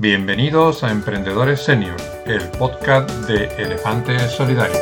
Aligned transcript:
Bienvenidos 0.00 0.84
a 0.84 0.92
Emprendedores 0.92 1.64
Senior, 1.64 1.96
el 2.24 2.40
podcast 2.56 3.10
de 3.26 3.46
Elefantes 3.60 4.30
Solidarios. 4.30 4.78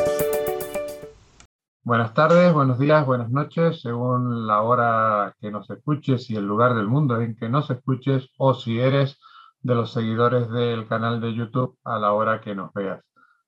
Buenas 1.82 2.12
tardes, 2.12 2.52
buenos 2.52 2.78
días, 2.78 3.06
buenas 3.06 3.30
noches, 3.30 3.80
según 3.80 4.46
la 4.46 4.60
hora 4.60 5.34
que 5.40 5.50
nos 5.50 5.70
escuches 5.70 6.28
y 6.28 6.36
el 6.36 6.44
lugar 6.46 6.74
del 6.74 6.86
mundo 6.86 7.18
en 7.18 7.34
que 7.34 7.48
nos 7.48 7.70
escuches 7.70 8.28
o 8.36 8.52
si 8.52 8.78
eres 8.78 9.18
de 9.62 9.74
los 9.74 9.90
seguidores 9.90 10.50
del 10.50 10.86
canal 10.86 11.18
de 11.22 11.32
YouTube 11.32 11.78
a 11.82 11.98
la 11.98 12.12
hora 12.12 12.42
que 12.42 12.54
nos 12.54 12.70
veas. 12.74 13.02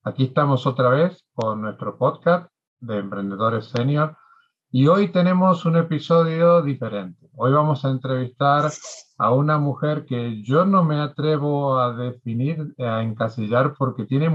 Aquí 0.04 0.24
estamos 0.24 0.66
otra 0.66 0.88
vez 0.88 1.22
con 1.34 1.60
nuestro 1.60 1.98
podcast 1.98 2.50
de 2.80 2.96
Emprendedores 2.96 3.66
Senior 3.66 4.16
y 4.70 4.86
hoy 4.86 5.08
tenemos 5.08 5.66
un 5.66 5.76
episodio 5.76 6.62
diferente. 6.62 7.17
Hoy 7.40 7.52
vamos 7.52 7.84
a 7.84 7.90
entrevistar 7.90 8.68
a 9.16 9.32
una 9.32 9.58
mujer 9.58 10.06
que 10.06 10.42
yo 10.42 10.64
no 10.64 10.82
me 10.82 11.00
atrevo 11.00 11.78
a 11.78 11.94
definir, 11.94 12.74
a 12.80 13.00
encasillar, 13.00 13.76
porque 13.78 14.06
tiene 14.06 14.28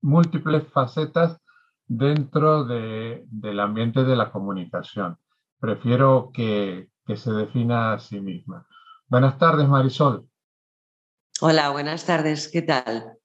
múltiples 0.00 0.66
facetas 0.72 1.40
dentro 1.86 2.64
del 2.64 3.60
ambiente 3.60 4.02
de 4.02 4.16
la 4.16 4.32
comunicación. 4.32 5.18
Prefiero 5.60 6.32
que, 6.34 6.90
que 7.06 7.16
se 7.16 7.30
defina 7.30 7.92
a 7.92 8.00
sí 8.00 8.20
misma. 8.20 8.66
Buenas 9.06 9.38
tardes, 9.38 9.68
Marisol. 9.68 10.28
Hola, 11.40 11.70
buenas 11.70 12.06
tardes. 12.06 12.50
¿Qué 12.52 12.62
tal? 12.62 13.18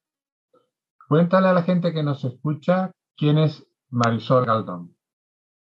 Cuéntale 1.08 1.48
a 1.48 1.54
la 1.54 1.64
gente 1.64 1.92
que 1.92 2.04
nos 2.04 2.23
escucha 2.23 2.92
quién 3.18 3.40
es 3.40 3.66
Marisol 3.90 4.45
Galdón. 4.45 4.95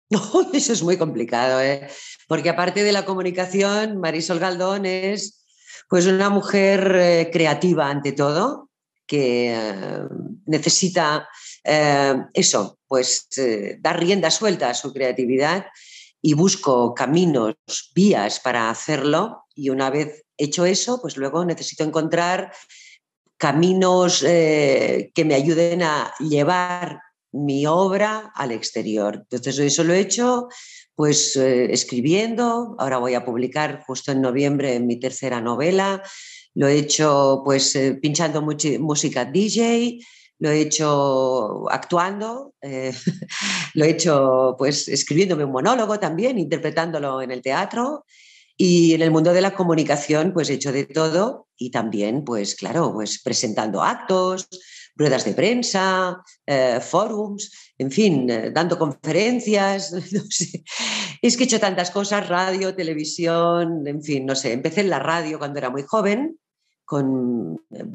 eso 0.53 0.73
es 0.73 0.83
muy 0.83 0.97
complicado, 0.97 1.61
¿eh? 1.61 1.87
porque 2.27 2.49
aparte 2.49 2.83
de 2.83 2.91
la 2.91 3.05
comunicación, 3.05 3.99
Marisol 3.99 4.39
Galdón 4.39 4.85
es 4.85 5.45
pues 5.89 6.07
una 6.07 6.29
mujer 6.29 6.95
eh, 6.95 7.29
creativa 7.31 7.89
ante 7.89 8.11
todo, 8.11 8.69
que 9.05 9.53
eh, 9.53 9.99
necesita 10.45 11.27
eso, 12.33 12.77
pues 12.87 13.27
dar 13.79 13.99
rienda 13.99 14.29
suelta 14.29 14.69
a 14.69 14.75
su 14.75 14.93
creatividad 14.93 15.65
y 16.21 16.35
busco 16.35 16.93
caminos, 16.93 17.55
vías 17.95 18.39
para 18.39 18.69
hacerlo 18.69 19.45
y 19.55 19.71
una 19.71 19.89
vez 19.89 20.25
hecho 20.37 20.67
eso, 20.67 21.01
pues 21.01 21.17
luego 21.17 21.43
necesito 21.43 21.83
encontrar 21.83 22.51
caminos 23.37 24.19
que 24.21 25.23
me 25.25 25.33
ayuden 25.33 25.81
a 25.81 26.13
llevar 26.19 26.99
mi 27.35 27.65
obra 27.65 28.31
al 28.33 28.51
exterior. 28.51 29.25
Entonces, 29.29 29.59
eso 29.59 29.83
lo 29.83 29.93
he 29.93 29.99
hecho 29.99 30.47
pues 30.95 31.35
eh, 31.35 31.71
escribiendo, 31.73 32.75
ahora 32.79 32.97
voy 32.97 33.15
a 33.15 33.25
publicar 33.25 33.83
justo 33.85 34.13
en 34.13 34.21
noviembre 34.21 34.79
mi 34.79 34.97
tercera 34.97 35.41
novela, 35.41 36.01
lo 36.53 36.67
he 36.67 36.77
hecho 36.77 37.41
pues 37.43 37.75
eh, 37.75 37.95
pinchando 38.01 38.41
música 38.41 39.25
DJ, 39.25 39.99
lo 40.39 40.49
he 40.49 40.61
hecho 40.61 41.69
actuando, 41.69 42.53
eh, 42.61 42.93
lo 43.73 43.85
he 43.85 43.89
hecho 43.89 44.55
pues 44.57 44.87
escribiéndome 44.87 45.43
un 45.43 45.51
monólogo 45.51 45.99
también, 45.99 46.39
interpretándolo 46.39 47.21
en 47.21 47.31
el 47.31 47.41
teatro. 47.41 48.05
Y 48.57 48.93
en 48.93 49.01
el 49.01 49.11
mundo 49.11 49.33
de 49.33 49.41
la 49.41 49.53
comunicación 49.53 50.31
pues 50.31 50.49
he 50.49 50.53
hecho 50.53 50.71
de 50.71 50.85
todo 50.85 51.47
y 51.57 51.71
también 51.71 52.23
pues 52.23 52.55
claro, 52.55 52.93
pues 52.93 53.21
presentando 53.21 53.83
actos, 53.83 54.47
ruedas 54.95 55.25
de 55.25 55.33
prensa, 55.33 56.23
eh, 56.45 56.79
forums, 56.81 57.73
en 57.77 57.91
fin, 57.91 58.29
eh, 58.29 58.51
dando 58.51 58.77
conferencias. 58.77 59.93
Es 61.21 61.37
que 61.37 61.43
he 61.43 61.47
hecho 61.47 61.59
tantas 61.59 61.89
cosas, 61.89 62.29
radio, 62.29 62.75
televisión, 62.75 63.87
en 63.87 64.03
fin, 64.03 64.25
no 64.27 64.35
sé. 64.35 64.53
Empecé 64.53 64.81
en 64.81 64.91
la 64.91 64.99
radio 64.99 65.39
cuando 65.39 65.57
era 65.57 65.71
muy 65.71 65.81
joven, 65.81 66.37
eh, 66.91 67.85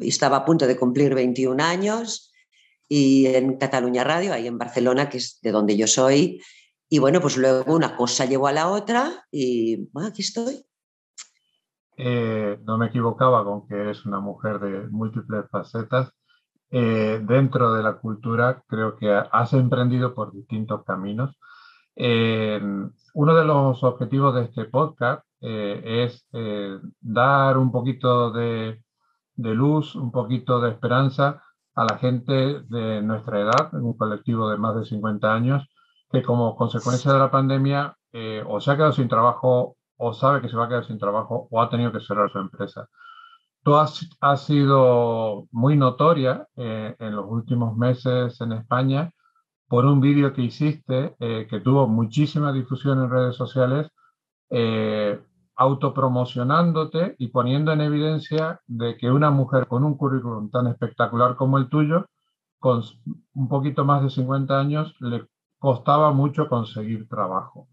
estaba 0.00 0.38
a 0.38 0.44
punto 0.44 0.66
de 0.66 0.76
cumplir 0.76 1.14
21 1.14 1.62
años 1.62 2.32
y 2.88 3.26
en 3.26 3.58
Cataluña 3.58 4.04
Radio, 4.04 4.32
ahí 4.32 4.46
en 4.46 4.56
Barcelona, 4.56 5.10
que 5.10 5.18
es 5.18 5.38
de 5.42 5.50
donde 5.50 5.76
yo 5.76 5.86
soy. 5.86 6.40
Y 6.88 6.98
bueno, 6.98 7.20
pues 7.20 7.36
luego 7.36 7.74
una 7.74 7.94
cosa 7.94 8.24
llevó 8.24 8.46
a 8.46 8.52
la 8.52 8.68
otra 8.68 9.26
y 9.30 9.90
aquí 10.06 10.22
estoy. 10.22 10.64
no 11.98 12.78
me 12.78 12.86
equivocaba 12.86 13.44
con 13.44 13.68
que 13.68 13.74
eres 13.74 14.06
una 14.06 14.20
mujer 14.20 14.60
de 14.60 14.88
múltiples 14.88 15.44
facetas 15.50 16.10
eh, 16.70 17.20
dentro 17.22 17.72
de 17.72 17.82
la 17.82 17.94
cultura 17.94 18.62
creo 18.66 18.96
que 18.96 19.10
has 19.10 19.52
emprendido 19.54 20.14
por 20.14 20.32
distintos 20.32 20.84
caminos. 20.84 21.38
Eh, 21.96 22.60
uno 23.14 23.34
de 23.34 23.44
los 23.44 23.82
objetivos 23.82 24.34
de 24.34 24.44
este 24.44 24.66
podcast 24.66 25.24
eh, 25.40 26.04
es 26.04 26.26
dar 27.00 27.56
un 27.58 27.72
poquito 27.72 28.30
de, 28.30 28.82
de, 29.34 29.54
luz, 29.54 29.94
un 29.96 30.12
poquito 30.12 30.60
de 30.60 30.70
esperanza 30.70 31.42
a 31.74 31.84
la 31.84 31.98
gente 31.98 32.60
de 32.68 33.02
nuestra 33.02 33.40
edad, 33.40 33.70
en 33.72 33.84
un 33.84 33.96
colectivo 33.96 34.50
de 34.50 34.58
más 34.58 34.76
de 34.76 34.84
50 34.84 35.32
años, 35.32 35.68
que 36.10 36.22
como 36.22 36.56
consecuencia 36.56 37.12
de 37.12 37.18
la 37.18 37.30
pandemia 37.30 37.96
o 38.46 38.60
se 38.60 38.70
ha 38.70 38.76
quedado 38.76 38.92
sin 38.92 39.08
trabajo 39.08 39.76
o 39.96 40.12
sabe 40.12 40.40
que 40.40 40.48
se 40.48 40.56
va 40.56 40.64
a 40.66 40.68
quedar 40.68 40.86
sin 40.86 40.98
trabajo 40.98 41.48
o 41.50 41.60
ha 41.60 41.70
tenido 41.70 41.92
que 41.92 42.00
cerrar 42.00 42.30
su 42.30 42.38
empresa. 42.38 42.88
Tú 43.62 43.76
has, 43.76 44.08
sido 44.46 45.46
muy 45.50 45.76
notoria 45.76 46.46
eh, 46.56 46.94
en 46.98 47.16
los 47.16 47.26
últimos 47.28 47.76
meses 47.76 48.40
en 48.40 48.52
España 48.52 49.12
por 49.68 49.84
un 49.84 50.00
vídeo 50.00 50.32
que 50.32 50.42
hiciste 50.42 51.14
eh, 51.20 51.46
que 51.48 51.60
tuvo 51.60 51.86
muchísima 51.86 52.52
difusión 52.52 53.02
en 53.02 53.10
redes 53.10 53.36
sociales, 53.36 53.90
eh, 54.50 55.20
autopromocionándote 55.56 57.16
y 57.18 57.28
poniendo 57.28 57.72
en 57.72 57.82
evidencia 57.82 58.60
de 58.66 58.96
que 58.96 59.10
una 59.10 59.30
mujer 59.30 59.66
con 59.66 59.84
un 59.84 59.96
currículum 59.96 60.50
tan 60.50 60.68
espectacular 60.68 61.36
como 61.36 61.58
el 61.58 61.68
tuyo, 61.68 62.06
con 62.58 62.82
un 63.34 63.48
poquito 63.48 63.84
más 63.84 64.02
de 64.02 64.10
50 64.10 64.58
años, 64.58 64.96
le 65.00 65.26
costaba 65.58 66.12
mucho 66.12 66.48
conseguir 66.48 67.08
trabajo. 67.08 67.68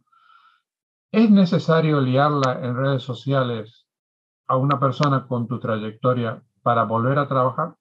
¿Es 1.11 1.29
necesario 1.31 2.01
liarla 2.01 2.59
en 2.61 2.75
redes 2.75 3.03
sociales 3.03 3.84
a 4.47 4.57
una 4.57 4.79
persona 4.79 5.27
con 5.27 5.47
tu 5.47 5.59
trayectoria 5.59 6.41
para 6.61 6.83
volver 6.83 7.17
a 7.19 7.27
trabajar? 7.27 7.75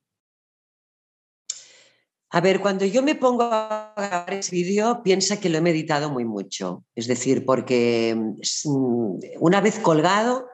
A 2.31 2.41
ver, 2.41 2.61
cuando 2.61 2.85
yo 2.85 3.01
me 3.03 3.15
pongo 3.15 3.45
a 3.45 3.95
grabar 3.97 4.35
ese 4.35 4.51
vídeo, 4.57 5.03
piensa 5.05 5.39
que 5.39 5.49
lo 5.49 5.59
he 5.59 5.61
meditado 5.61 6.11
muy 6.11 6.25
mucho. 6.25 6.85
Es 6.97 7.07
decir, 7.07 7.45
porque 7.45 8.15
mm, 8.17 9.19
una 9.39 9.61
vez 9.61 9.79
colgado, 9.79 10.49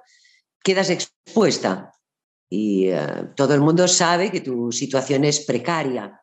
quedas 0.63 0.91
expuesta 0.91 1.93
y 2.51 2.89
eh, 2.89 3.31
todo 3.35 3.55
el 3.55 3.63
mundo 3.63 3.89
sabe 3.89 4.31
que 4.31 4.43
tu 4.43 4.73
situación 4.73 5.25
es 5.25 5.47
precaria. 5.47 6.21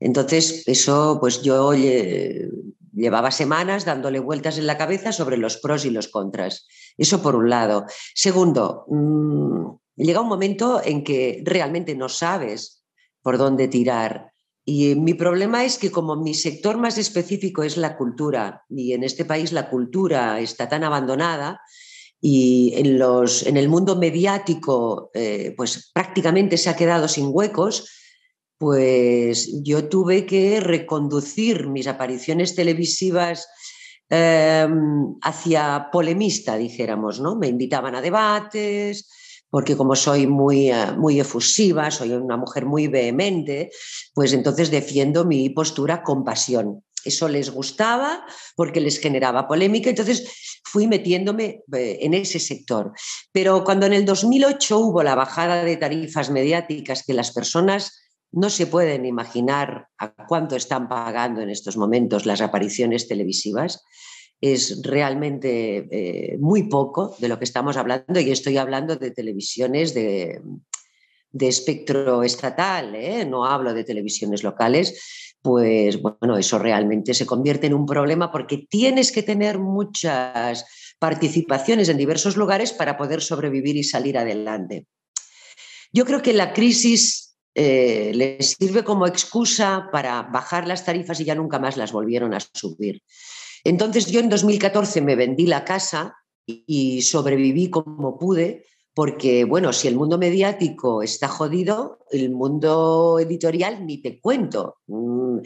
Entonces, 0.00 0.64
eso, 0.66 1.16
pues 1.18 1.40
yo 1.40 1.72
llevaba 2.92 3.30
semanas 3.30 3.86
dándole 3.86 4.18
vueltas 4.18 4.58
en 4.58 4.66
la 4.66 4.76
cabeza 4.76 5.12
sobre 5.12 5.38
los 5.38 5.56
pros 5.56 5.86
y 5.86 5.90
los 5.90 6.08
contras. 6.08 6.66
Eso 6.96 7.20
por 7.22 7.36
un 7.36 7.50
lado. 7.50 7.86
Segundo, 8.14 8.84
mm, 8.88 9.76
llega 9.96 10.20
un 10.20 10.28
momento 10.28 10.80
en 10.84 11.02
que 11.02 11.42
realmente 11.44 11.94
no 11.94 12.08
sabes 12.08 12.84
por 13.22 13.38
dónde 13.38 13.68
tirar. 13.68 14.32
Y 14.64 14.94
mi 14.94 15.14
problema 15.14 15.64
es 15.64 15.78
que 15.78 15.90
como 15.90 16.16
mi 16.16 16.34
sector 16.34 16.78
más 16.78 16.96
específico 16.96 17.62
es 17.62 17.76
la 17.76 17.96
cultura, 17.96 18.64
y 18.68 18.92
en 18.92 19.04
este 19.04 19.24
país 19.24 19.52
la 19.52 19.68
cultura 19.68 20.40
está 20.40 20.68
tan 20.68 20.84
abandonada, 20.84 21.60
y 22.20 22.72
en, 22.76 22.98
los, 22.98 23.44
en 23.44 23.58
el 23.58 23.68
mundo 23.68 23.96
mediático 23.96 25.10
eh, 25.12 25.52
pues 25.56 25.90
prácticamente 25.92 26.56
se 26.56 26.70
ha 26.70 26.76
quedado 26.76 27.06
sin 27.06 27.28
huecos, 27.30 27.90
pues 28.56 29.50
yo 29.62 29.88
tuve 29.88 30.24
que 30.24 30.60
reconducir 30.60 31.68
mis 31.68 31.86
apariciones 31.86 32.54
televisivas 32.54 33.46
em, 34.08 35.16
hacia 35.22 35.88
polemista, 35.92 36.56
dijéramos, 36.56 37.20
¿no? 37.20 37.36
Me 37.36 37.48
invitaban 37.48 37.94
a 37.94 38.00
debates, 38.00 39.08
porque 39.54 39.76
como 39.76 39.94
soy 39.94 40.26
muy, 40.26 40.70
eh, 40.70 40.92
muy 40.96 41.20
efusiva, 41.20 41.90
soy 41.90 42.10
una 42.10 42.36
mujer 42.36 42.66
muy 42.66 42.88
vehemente, 42.88 43.70
pues 44.12 44.32
entonces 44.32 44.70
defiendo 44.70 45.24
mi 45.24 45.48
postura 45.50 46.02
con 46.02 46.24
pasión. 46.24 46.82
Eso 47.04 47.28
les 47.28 47.50
gustaba 47.50 48.24
porque 48.56 48.80
les 48.80 48.98
generaba 48.98 49.46
polémica, 49.46 49.90
entonces 49.90 50.60
fui 50.64 50.88
metiéndome 50.88 51.62
eh, 51.72 51.98
en 52.00 52.14
ese 52.14 52.40
sector. 52.40 52.92
Pero 53.30 53.62
cuando 53.62 53.86
en 53.86 53.92
el 53.92 54.04
2008 54.04 54.78
hubo 54.78 55.02
la 55.02 55.14
bajada 55.14 55.62
de 55.62 55.76
tarifas 55.76 56.30
mediáticas 56.30 57.04
que 57.06 57.14
las 57.14 57.30
personas 57.30 57.92
no 58.34 58.50
se 58.50 58.66
pueden 58.66 59.06
imaginar 59.06 59.88
a 59.98 60.12
cuánto 60.26 60.56
están 60.56 60.88
pagando 60.88 61.40
en 61.40 61.50
estos 61.50 61.76
momentos 61.76 62.26
las 62.26 62.40
apariciones 62.40 63.06
televisivas. 63.06 63.84
Es 64.40 64.82
realmente 64.82 65.86
eh, 65.90 66.36
muy 66.38 66.64
poco 66.64 67.14
de 67.18 67.28
lo 67.28 67.38
que 67.38 67.44
estamos 67.44 67.76
hablando 67.76 68.18
y 68.20 68.30
estoy 68.30 68.56
hablando 68.56 68.96
de 68.96 69.12
televisiones 69.12 69.94
de, 69.94 70.40
espectro 71.38 72.22
estatal, 72.22 72.94
¿eh? 72.94 73.24
no 73.24 73.44
hablo 73.44 73.72
de 73.72 73.84
televisiones 73.84 74.42
locales, 74.42 75.36
pues 75.40 76.00
bueno, 76.00 76.36
eso 76.36 76.58
realmente 76.58 77.14
se 77.14 77.26
convierte 77.26 77.66
en 77.66 77.74
un 77.74 77.86
problema 77.86 78.30
porque 78.30 78.66
tienes 78.68 79.12
que 79.12 79.22
tener 79.22 79.58
muchas 79.58 80.64
participaciones 80.98 81.88
en 81.88 81.98
diversos 81.98 82.36
lugares 82.36 82.72
para 82.72 82.96
poder 82.96 83.20
sobrevivir 83.20 83.76
y 83.76 83.84
salir 83.84 84.18
adelante. 84.18 84.86
Yo 85.92 86.04
creo 86.04 86.22
que 86.22 86.32
la 86.32 86.52
crisis 86.52 87.23
eh, 87.54 88.12
les 88.14 88.56
sirve 88.58 88.82
como 88.82 89.06
excusa 89.06 89.88
para 89.92 90.22
bajar 90.22 90.66
las 90.66 90.84
tarifas 90.84 91.20
y 91.20 91.24
ya 91.24 91.34
nunca 91.34 91.58
más 91.58 91.76
las 91.76 91.92
volvieron 91.92 92.34
a 92.34 92.40
subir. 92.40 93.02
Entonces 93.62 94.06
yo 94.06 94.20
en 94.20 94.28
2014 94.28 95.00
me 95.00 95.16
vendí 95.16 95.46
la 95.46 95.64
casa 95.64 96.16
y 96.46 97.02
sobreviví 97.02 97.70
como 97.70 98.18
pude, 98.18 98.66
porque, 98.94 99.44
bueno, 99.44 99.72
si 99.72 99.88
el 99.88 99.96
mundo 99.96 100.18
mediático 100.18 101.02
está 101.02 101.26
jodido, 101.26 101.98
el 102.10 102.30
mundo 102.30 103.18
editorial 103.18 103.84
ni 103.86 103.98
te 104.00 104.20
cuento. 104.20 104.76
Mm, 104.86 105.38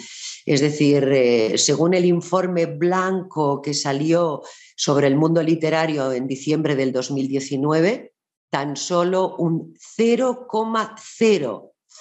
es 0.44 0.60
decir, 0.60 1.08
eh, 1.10 1.56
según 1.56 1.94
el 1.94 2.04
informe 2.04 2.66
blanco 2.66 3.62
que 3.62 3.72
salió 3.72 4.42
sobre 4.76 5.06
el 5.06 5.16
mundo 5.16 5.42
literario 5.42 6.12
en 6.12 6.26
diciembre 6.26 6.76
del 6.76 6.92
2019, 6.92 8.12
tan 8.50 8.76
solo 8.76 9.36
un 9.36 9.74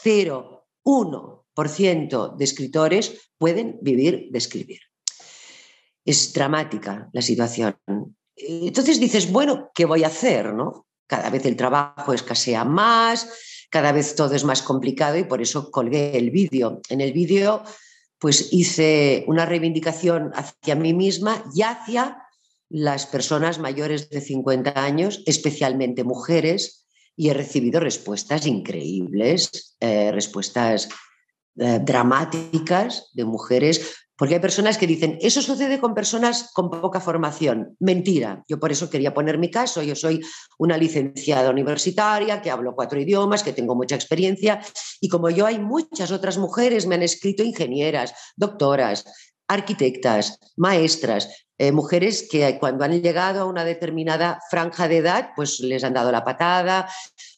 0,001% 0.04 2.36
de 2.36 2.44
escritores 2.44 3.32
pueden 3.38 3.80
vivir 3.82 4.28
de 4.32 4.38
escribir. 4.38 4.82
Es 6.06 6.34
dramática 6.34 7.10
la 7.14 7.22
situación. 7.22 7.78
Entonces 8.36 9.00
dices, 9.00 9.32
bueno, 9.32 9.72
¿qué 9.74 9.86
voy 9.86 10.04
a 10.04 10.08
hacer? 10.08 10.54
¿no? 10.54 10.88
Cada 11.08 11.30
vez 11.30 11.46
el 11.46 11.56
trabajo 11.56 12.14
escasea 12.14 12.64
más, 12.64 13.30
cada 13.70 13.92
vez 13.92 14.16
todo 14.16 14.36
es 14.36 14.44
más 14.44 14.62
complicado 14.62 15.18
y 15.18 15.24
por 15.24 15.42
eso 15.42 15.72
colgué 15.72 16.18
el 16.18 16.32
vídeo. 16.32 16.82
En 16.90 17.02
el 17.02 17.14
vídeo 17.14 17.64
pues 18.20 18.50
hice 18.52 19.24
una 19.28 19.46
reivindicación 19.46 20.32
hacia 20.34 20.76
mí 20.76 20.94
misma 20.94 21.44
y 21.54 21.62
hacia 21.62 22.24
las 22.70 23.06
personas 23.06 23.60
mayores 23.60 24.10
de 24.10 24.22
50 24.22 24.84
años, 24.84 25.24
especialmente 25.26 26.04
mujeres, 26.04 26.87
y 27.18 27.30
he 27.30 27.34
recibido 27.34 27.82
respuestas 27.82 28.46
increíbles, 28.46 29.76
eh, 29.82 30.12
respuestas 30.14 30.88
eh, 31.58 31.80
dramáticas 31.84 33.10
de 33.14 33.26
mujeres 33.26 34.08
porque 34.18 34.34
hay 34.34 34.42
personas 34.42 34.80
que 34.80 34.88
dicen, 34.88 35.20
eso 35.22 35.44
sucede 35.44 35.80
con 35.80 35.94
personas 35.94 36.50
con 36.52 36.72
poca 36.72 37.00
formación. 37.00 37.78
Mentira. 37.80 38.44
Yo 38.48 38.60
por 38.60 38.72
eso 38.72 38.90
quería 38.90 39.14
poner 39.14 39.38
mi 39.38 39.52
caso. 39.52 39.84
Yo 39.84 39.96
soy 39.96 40.22
una 40.58 40.76
licenciada 40.76 41.52
universitaria, 41.52 42.42
que 42.42 42.50
hablo 42.50 42.74
cuatro 42.74 43.00
idiomas, 43.00 43.44
que 43.44 43.54
tengo 43.54 43.76
mucha 43.76 43.94
experiencia. 43.94 44.60
Y 45.00 45.08
como 45.08 45.30
yo 45.30 45.46
hay 45.46 45.60
muchas 45.60 46.12
otras 46.12 46.40
mujeres, 46.40 46.88
me 46.88 46.96
han 46.96 47.04
escrito 47.04 47.44
ingenieras, 47.44 48.14
doctoras, 48.36 49.06
arquitectas, 49.48 50.40
maestras, 50.56 51.46
eh, 51.58 51.72
mujeres 51.72 52.28
que 52.30 52.58
cuando 52.60 52.84
han 52.84 53.02
llegado 53.02 53.42
a 53.42 53.46
una 53.46 53.66
determinada 53.66 54.40
franja 54.50 54.88
de 54.88 54.98
edad, 54.98 55.30
pues 55.36 55.60
les 55.60 55.84
han 55.84 55.94
dado 55.94 56.12
la 56.12 56.24
patada 56.24 56.90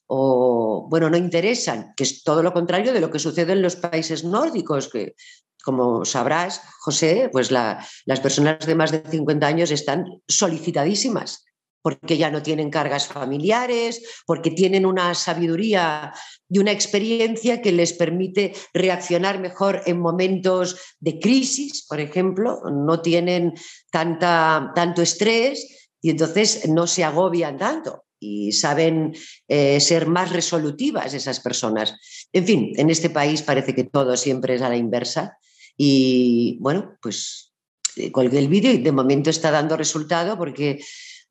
o, 0.07 0.88
bueno, 0.89 1.09
no 1.09 1.17
interesan, 1.17 1.94
que 1.95 2.03
es 2.03 2.23
todo 2.23 2.41
lo 2.41 2.51
contrario 2.51 2.94
de 2.94 3.00
lo 3.00 3.11
que 3.11 3.19
sucede 3.19 3.53
en 3.53 3.61
los 3.61 3.75
países 3.75 4.23
nórdicos, 4.23 4.89
que 4.89 5.15
como 5.63 6.03
sabrás, 6.03 6.61
José, 6.79 7.29
pues 7.31 7.51
las 7.51 8.19
personas 8.21 8.65
de 8.65 8.75
más 8.75 8.91
de 8.91 9.03
50 9.07 9.45
años 9.45 9.71
están 9.71 10.21
solicitadísimas 10.27 11.45
porque 11.81 12.17
ya 12.17 12.29
no 12.29 12.41
tienen 12.41 12.69
cargas 12.69 13.07
familiares, 13.07 14.01
porque 14.25 14.51
tienen 14.51 14.85
una 14.85 15.13
sabiduría 15.15 16.13
y 16.49 16.59
una 16.59 16.71
experiencia 16.71 17.61
que 17.61 17.71
les 17.71 17.93
permite 17.93 18.53
reaccionar 18.73 19.39
mejor 19.39 19.83
en 19.85 19.99
momentos 19.99 20.77
de 20.99 21.19
crisis, 21.19 21.85
por 21.87 21.99
ejemplo, 21.99 22.61
no 22.71 23.01
tienen 23.01 23.53
tanta, 23.91 24.71
tanto 24.75 25.01
estrés 25.01 25.89
y 26.01 26.11
entonces 26.11 26.67
no 26.69 26.87
se 26.87 27.03
agobian 27.03 27.57
tanto 27.57 28.05
y 28.19 28.51
saben 28.51 29.15
eh, 29.47 29.79
ser 29.79 30.07
más 30.07 30.31
resolutivas 30.31 31.13
esas 31.13 31.39
personas. 31.39 31.95
En 32.33 32.45
fin, 32.45 32.73
en 32.75 32.89
este 32.89 33.09
país 33.09 33.41
parece 33.41 33.73
que 33.73 33.85
todo 33.85 34.17
siempre 34.17 34.55
es 34.55 34.61
a 34.61 34.69
la 34.69 34.77
inversa 34.77 35.37
y 35.77 36.57
bueno, 36.59 36.97
pues 37.01 37.53
eh, 37.95 38.11
colgué 38.11 38.39
el 38.39 38.49
vídeo 38.49 38.71
y 38.71 38.79
de 38.79 38.91
momento 38.91 39.29
está 39.29 39.51
dando 39.51 39.77
resultado 39.77 40.37
porque 40.37 40.79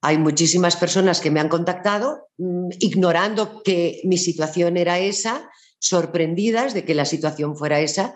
hay 0.01 0.19
muchísimas 0.19 0.77
personas 0.77 1.21
que 1.21 1.31
me 1.31 1.41
han 1.41 1.49
contactado 1.49 2.29
mm, 2.39 2.69
ignorando 2.81 3.63
que 3.63 4.01
mi 4.05 4.19
situación 4.19 4.77
era 4.77 4.99
esa, 4.99 5.51
sorprendidas 5.79 6.75
de 6.75 6.85
que 6.85 6.95
la 6.95 7.05
situación 7.05 7.57
fuera 7.57 7.81
esa. 7.81 8.15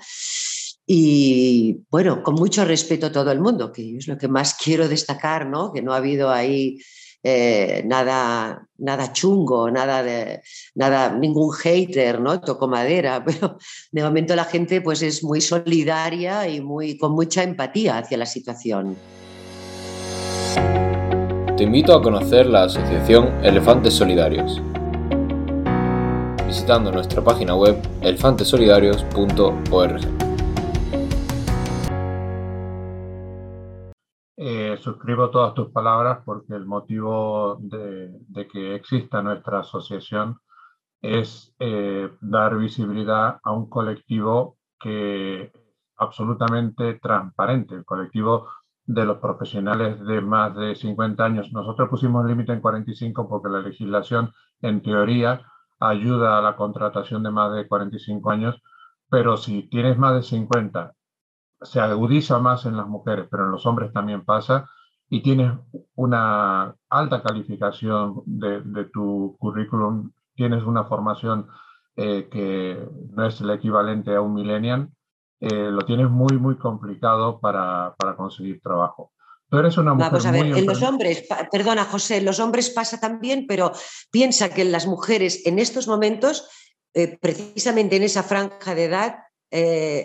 Y 0.86 1.80
bueno, 1.90 2.22
con 2.22 2.34
mucho 2.34 2.64
respeto 2.64 3.06
a 3.06 3.12
todo 3.12 3.30
el 3.30 3.40
mundo, 3.40 3.72
que 3.72 3.96
es 3.96 4.08
lo 4.08 4.18
que 4.18 4.28
más 4.28 4.54
quiero 4.62 4.88
destacar, 4.88 5.46
¿no? 5.46 5.72
Que 5.72 5.82
no 5.82 5.92
ha 5.92 5.96
habido 5.96 6.30
ahí 6.30 6.78
eh, 7.24 7.82
nada, 7.86 8.66
nada 8.78 9.12
chungo, 9.12 9.70
nada 9.70 10.02
de, 10.02 10.42
nada, 10.74 11.16
ningún 11.16 11.52
hater, 11.52 12.20
¿no? 12.20 12.40
Toco 12.40 12.66
madera, 12.68 13.24
pero 13.26 13.58
de 13.90 14.02
momento 14.02 14.34
la 14.36 14.44
gente 14.44 14.80
pues 14.80 15.02
es 15.02 15.22
muy 15.22 15.40
solidaria 15.40 16.48
y 16.48 16.60
muy, 16.60 16.98
con 16.98 17.12
mucha 17.12 17.42
empatía 17.42 17.98
hacia 17.98 18.18
la 18.18 18.26
situación. 18.26 18.96
Te 21.62 21.66
invito 21.66 21.94
a 21.94 22.02
conocer 22.02 22.46
la 22.46 22.64
asociación 22.64 23.26
Elefantes 23.44 23.94
Solidarios 23.94 24.60
visitando 26.44 26.90
nuestra 26.90 27.22
página 27.22 27.54
web 27.54 27.80
elefantesolidarios.org. 28.00 30.00
suscribo 34.80 35.30
todas 35.30 35.54
tus 35.54 35.70
palabras 35.70 36.18
porque 36.24 36.54
el 36.54 36.66
motivo 36.66 37.58
de, 37.60 38.48
que 38.52 38.74
exista 38.74 39.22
nuestra 39.22 39.60
asociación 39.60 40.40
es 41.00 41.54
eh, 41.60 42.10
dar 42.20 42.56
visibilidad 42.56 43.38
a 43.40 43.52
un 43.52 43.70
colectivo 43.70 44.56
que 44.80 45.42
es 45.42 45.52
absolutamente 45.94 46.94
transparente, 46.94 47.76
el 47.76 47.84
colectivo 47.84 48.48
de 48.84 49.04
los 49.04 49.18
profesionales 49.18 50.04
de 50.04 50.20
más 50.20 50.54
de 50.56 50.74
50 50.74 51.24
años. 51.24 51.52
Nosotros 51.52 51.88
pusimos 51.88 52.24
el 52.24 52.30
límite 52.32 52.52
en 52.52 52.60
45 52.60 53.28
porque 53.28 53.48
la 53.48 53.60
legislación, 53.60 54.32
en 54.60 54.82
teoría, 54.82 55.46
ayuda 55.80 56.38
a 56.38 56.42
la 56.42 56.56
contratación 56.56 57.22
de 57.22 57.30
más 57.30 57.54
de 57.54 57.66
45 57.68 58.30
años, 58.30 58.62
pero 59.08 59.36
si 59.36 59.68
tienes 59.68 59.98
más 59.98 60.14
de 60.14 60.22
50 60.22 60.94
se 61.62 61.80
agudiza 61.80 62.38
más 62.38 62.66
en 62.66 62.76
las 62.76 62.86
mujeres, 62.88 63.26
pero 63.30 63.44
en 63.44 63.52
los 63.52 63.66
hombres 63.66 63.92
también 63.92 64.24
pasa, 64.24 64.68
y 65.08 65.22
tienes 65.22 65.52
una 65.94 66.74
alta 66.88 67.22
calificación 67.22 68.22
de, 68.26 68.84
tu 68.92 69.36
currículum, 69.38 70.10
tienes 70.34 70.64
una 70.64 70.84
formación 70.84 71.48
eh, 71.96 72.28
que 72.30 72.88
no 73.10 73.26
es 73.26 73.40
el 73.40 73.50
equivalente 73.50 74.14
a 74.14 74.20
un 74.22 74.34
millennial, 74.34 74.88
eh, 75.42 75.70
lo 75.72 75.84
tienes 75.84 76.08
muy, 76.08 76.38
muy 76.38 76.56
complicado 76.56 77.40
para, 77.40 77.96
para 77.98 78.14
conseguir 78.14 78.60
trabajo. 78.60 79.12
Tú 79.50 79.58
eres 79.58 79.76
una 79.76 79.92
mujer 79.92 80.12
Vamos 80.12 80.26
a 80.26 80.30
ver, 80.30 80.46
en 80.46 80.66
los 80.66 80.82
hombres, 80.82 81.26
perdona 81.50 81.84
José, 81.84 82.18
en 82.18 82.24
los 82.24 82.38
hombres 82.38 82.70
pasa 82.70 83.00
también, 83.00 83.46
pero 83.48 83.72
piensa 84.12 84.50
que 84.50 84.64
las 84.64 84.86
mujeres 84.86 85.44
en 85.44 85.58
estos 85.58 85.88
momentos, 85.88 86.48
eh, 86.94 87.18
precisamente 87.20 87.96
en 87.96 88.04
esa 88.04 88.22
franja 88.22 88.76
de 88.76 88.84
edad, 88.84 89.16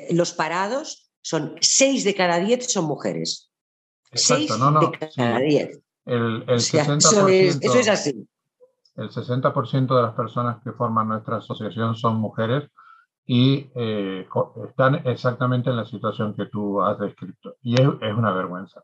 los 0.10 0.34
parados 0.34 1.12
son 1.22 1.56
seis 1.62 2.03
de 2.03 2.15
cada 2.15 2.39
diez 2.39 2.72
son 2.72 2.86
mujeres. 2.86 3.51
seis 4.12 4.50
de 4.50 5.10
cada 5.15 5.39
diez. 5.39 5.79
El, 6.03 6.46
60%, 6.48 7.60
eso, 7.62 7.79
es, 7.79 7.88
así. 7.88 8.27
El 8.96 9.10
60% 9.10 9.96
de 9.96 10.01
las 10.01 10.15
personas 10.15 10.58
que 10.63 10.72
forman 10.72 11.10
nuestra 11.10 11.38
asociación 11.38 11.96
son 11.96 12.15
mujeres 12.15 12.70
y 13.27 13.69
eh, 13.75 14.27
están 14.67 14.96
exactamente 15.05 15.69
en 15.69 15.75
la 15.75 15.86
situación 15.86 16.34
que 16.34 16.48
tú 16.48 16.81
has 16.81 16.98
descrito. 16.98 17.57
Y 17.62 17.75
es, 17.79 17.88
una 17.88 18.31
vergüenza. 18.31 18.84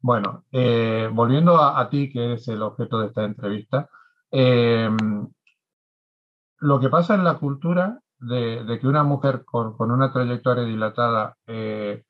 Bueno, 0.00 0.44
eh, 0.52 1.10
volviendo 1.12 1.56
a, 1.60 1.88
ti, 1.90 2.10
que 2.10 2.24
eres 2.24 2.48
el 2.48 2.62
objeto 2.62 3.00
de 3.00 3.08
esta 3.08 3.24
entrevista, 3.24 3.88
eh, 4.30 4.88
lo 6.60 6.80
que 6.80 6.88
pasa 6.88 7.14
en 7.14 7.24
la 7.24 7.38
cultura 7.38 8.00
de, 8.20 8.78
que 8.80 8.86
una 8.86 9.02
mujer 9.02 9.44
con, 9.44 9.74
una 9.78 10.12
trayectoria 10.12 10.64
dilatada 10.64 11.36
eh, 11.46 12.04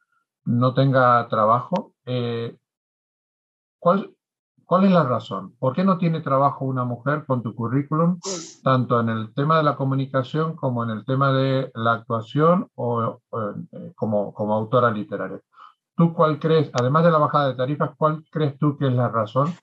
no 0.45 0.75
tenga 0.75 1.27
trabajo, 1.29 1.95
eh, 2.05 2.57
¿cuál, 3.79 4.15
¿cuál 4.73 4.87
es 4.87 4.91
la 4.91 5.05
razón? 5.05 5.55
¿Por 5.59 5.75
qué 5.75 5.85
no 5.85 5.99
tiene 5.99 6.23
trabajo 6.23 6.65
una 6.65 6.83
mujer 6.83 7.27
con 7.27 7.43
tu 7.43 7.55
currículum, 7.55 8.19
tanto 8.65 9.01
en 9.01 9.11
el 9.11 9.35
tema 9.35 9.59
de 9.59 9.65
la 9.65 9.77
comunicación 9.77 10.57
como 10.57 10.83
en 10.83 10.89
el 10.89 11.05
tema 11.05 11.31
de 11.31 11.71
la 11.75 11.93
actuación 11.93 12.71
o, 12.75 13.21
eh, 13.33 13.93
como, 13.95 14.33
como 14.33 14.55
autora 14.55 14.91
literaria? 14.91 15.43
¿Tú 15.95 16.15
cuál 16.15 16.39
crees, 16.39 16.71
además 16.73 17.05
de 17.05 17.11
la 17.11 17.19
bajada 17.19 17.49
de 17.49 17.55
tarifas, 17.55 17.91
cuál 17.99 18.25
crees 18.31 18.59
tú 18.59 18.79
que 18.79 18.87
es 18.87 18.95
la 18.95 19.11
razón 19.11 19.55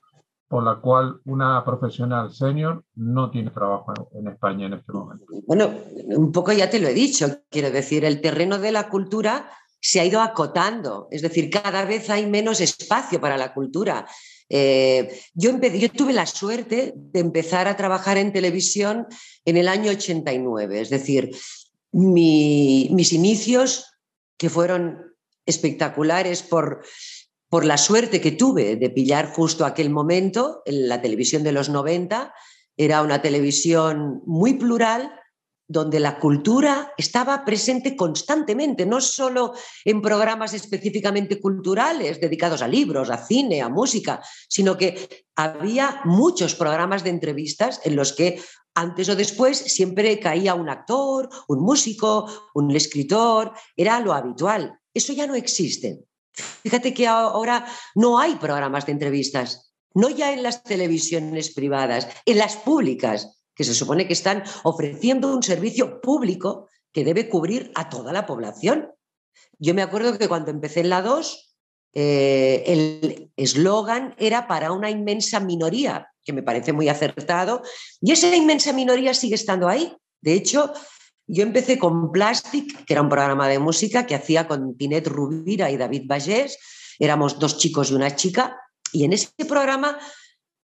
por 0.46 0.62
la 0.62 0.76
cual 0.76 1.20
una 1.24 1.64
profesional 1.64 2.30
senior 2.30 2.84
no 2.94 3.32
tiene 3.32 3.50
trabajo 3.50 3.92
en 4.12 4.28
España 4.28 4.66
en 4.66 4.74
este 4.74 4.92
momento? 4.92 5.24
Bueno, 5.44 5.70
un 6.06 6.30
poco 6.30 6.52
ya 6.52 6.70
te 6.70 6.78
lo 6.78 6.86
he 6.86 6.94
dicho, 6.94 7.26
quiero 7.50 7.72
decir, 7.72 8.04
el 8.04 8.20
terreno 8.20 8.60
de 8.60 8.70
la 8.70 8.88
cultura 8.88 9.50
se 9.80 9.98
ha 9.98 10.04
ido 10.04 10.20
acotando, 10.20 11.08
es 11.10 11.22
decir, 11.22 11.50
cada 11.50 11.84
vez 11.84 12.10
hay 12.10 12.26
menos 12.26 12.60
espacio 12.60 13.20
para 13.20 13.36
la 13.36 13.52
cultura. 13.52 14.06
Eh, 14.50 15.22
yo, 15.32 15.58
yo 15.60 15.90
tuve 15.92 16.12
la 16.12 16.26
suerte 16.26 16.92
de 16.96 17.20
empezar 17.20 17.68
a 17.68 17.76
trabajar 17.76 18.18
en 18.18 18.32
televisión 18.32 19.06
en 19.44 19.56
el 19.56 19.68
año 19.68 19.92
89, 19.92 20.80
es 20.80 20.90
decir, 20.90 21.30
mis 21.92 23.12
inicios, 23.12 23.86
que 24.36 24.50
fueron 24.50 25.14
espectaculares 25.46 26.42
por, 26.42 26.82
por 27.48 27.64
la 27.64 27.78
suerte 27.78 28.20
que 28.20 28.32
tuve 28.32 28.76
de 28.76 28.90
pillar 28.90 29.32
justo 29.32 29.64
aquel 29.64 29.90
momento 29.90 30.62
en 30.64 30.88
la 30.88 31.00
televisión 31.00 31.42
de 31.42 31.52
los 31.52 31.68
90, 31.68 32.32
era 32.76 33.02
una 33.02 33.20
televisión 33.22 34.22
muy 34.24 34.54
plural, 34.54 35.12
donde 35.70 36.00
la 36.00 36.18
cultura 36.18 36.92
estaba 36.98 37.44
presente 37.44 37.94
constantemente, 37.94 38.84
no 38.86 39.00
solo 39.00 39.54
en 39.84 40.02
programas 40.02 40.52
específicamente 40.52 41.40
culturales 41.40 42.20
dedicados 42.20 42.60
a 42.60 42.66
libros, 42.66 43.08
a 43.08 43.24
cine, 43.24 43.62
a 43.62 43.68
música, 43.68 44.20
sino 44.48 44.76
que 44.76 45.26
había 45.36 46.00
muchos 46.04 46.56
programas 46.56 47.04
de 47.04 47.10
entrevistas 47.10 47.80
en 47.84 47.94
los 47.94 48.12
que 48.12 48.42
antes 48.74 49.08
o 49.08 49.14
después 49.14 49.58
siempre 49.58 50.18
caía 50.18 50.54
un 50.54 50.68
actor, 50.68 51.28
un 51.46 51.60
músico, 51.60 52.26
un 52.52 52.74
escritor, 52.74 53.52
era 53.76 54.00
lo 54.00 54.12
habitual. 54.12 54.76
Eso 54.92 55.12
ya 55.12 55.28
no 55.28 55.36
existe. 55.36 56.00
Fíjate 56.64 56.92
que 56.92 57.06
ahora 57.06 57.64
no 57.94 58.18
hay 58.18 58.34
programas 58.34 58.86
de 58.86 58.92
entrevistas, 58.92 59.72
no 59.94 60.10
ya 60.10 60.32
en 60.32 60.42
las 60.42 60.64
televisiones 60.64 61.54
privadas, 61.54 62.08
en 62.26 62.38
las 62.38 62.56
públicas 62.56 63.39
que 63.60 63.64
se 63.64 63.74
supone 63.74 64.06
que 64.06 64.14
están 64.14 64.42
ofreciendo 64.62 65.28
un 65.28 65.42
servicio 65.42 66.00
público 66.00 66.70
que 66.94 67.04
debe 67.04 67.28
cubrir 67.28 67.70
a 67.74 67.90
toda 67.90 68.10
la 68.10 68.24
población. 68.24 68.88
Yo 69.58 69.74
me 69.74 69.82
acuerdo 69.82 70.16
que 70.16 70.28
cuando 70.28 70.50
empecé 70.50 70.80
en 70.80 70.88
la 70.88 71.02
2, 71.02 71.58
eh, 71.92 72.64
el 72.66 73.30
eslogan 73.36 74.14
era 74.16 74.48
para 74.48 74.72
una 74.72 74.88
inmensa 74.88 75.40
minoría, 75.40 76.08
que 76.24 76.32
me 76.32 76.42
parece 76.42 76.72
muy 76.72 76.88
acertado, 76.88 77.60
y 78.00 78.12
esa 78.12 78.34
inmensa 78.34 78.72
minoría 78.72 79.12
sigue 79.12 79.34
estando 79.34 79.68
ahí. 79.68 79.94
De 80.22 80.32
hecho, 80.32 80.72
yo 81.26 81.42
empecé 81.42 81.78
con 81.78 82.12
Plastic, 82.12 82.86
que 82.86 82.94
era 82.94 83.02
un 83.02 83.10
programa 83.10 83.46
de 83.46 83.58
música 83.58 84.06
que 84.06 84.14
hacía 84.14 84.48
con 84.48 84.74
Tinet 84.78 85.06
Rubira 85.06 85.70
y 85.70 85.76
David 85.76 86.04
Vallés, 86.06 86.56
éramos 86.98 87.38
dos 87.38 87.58
chicos 87.58 87.90
y 87.90 87.94
una 87.94 88.16
chica, 88.16 88.56
y 88.90 89.04
en 89.04 89.12
ese 89.12 89.28
programa 89.46 89.98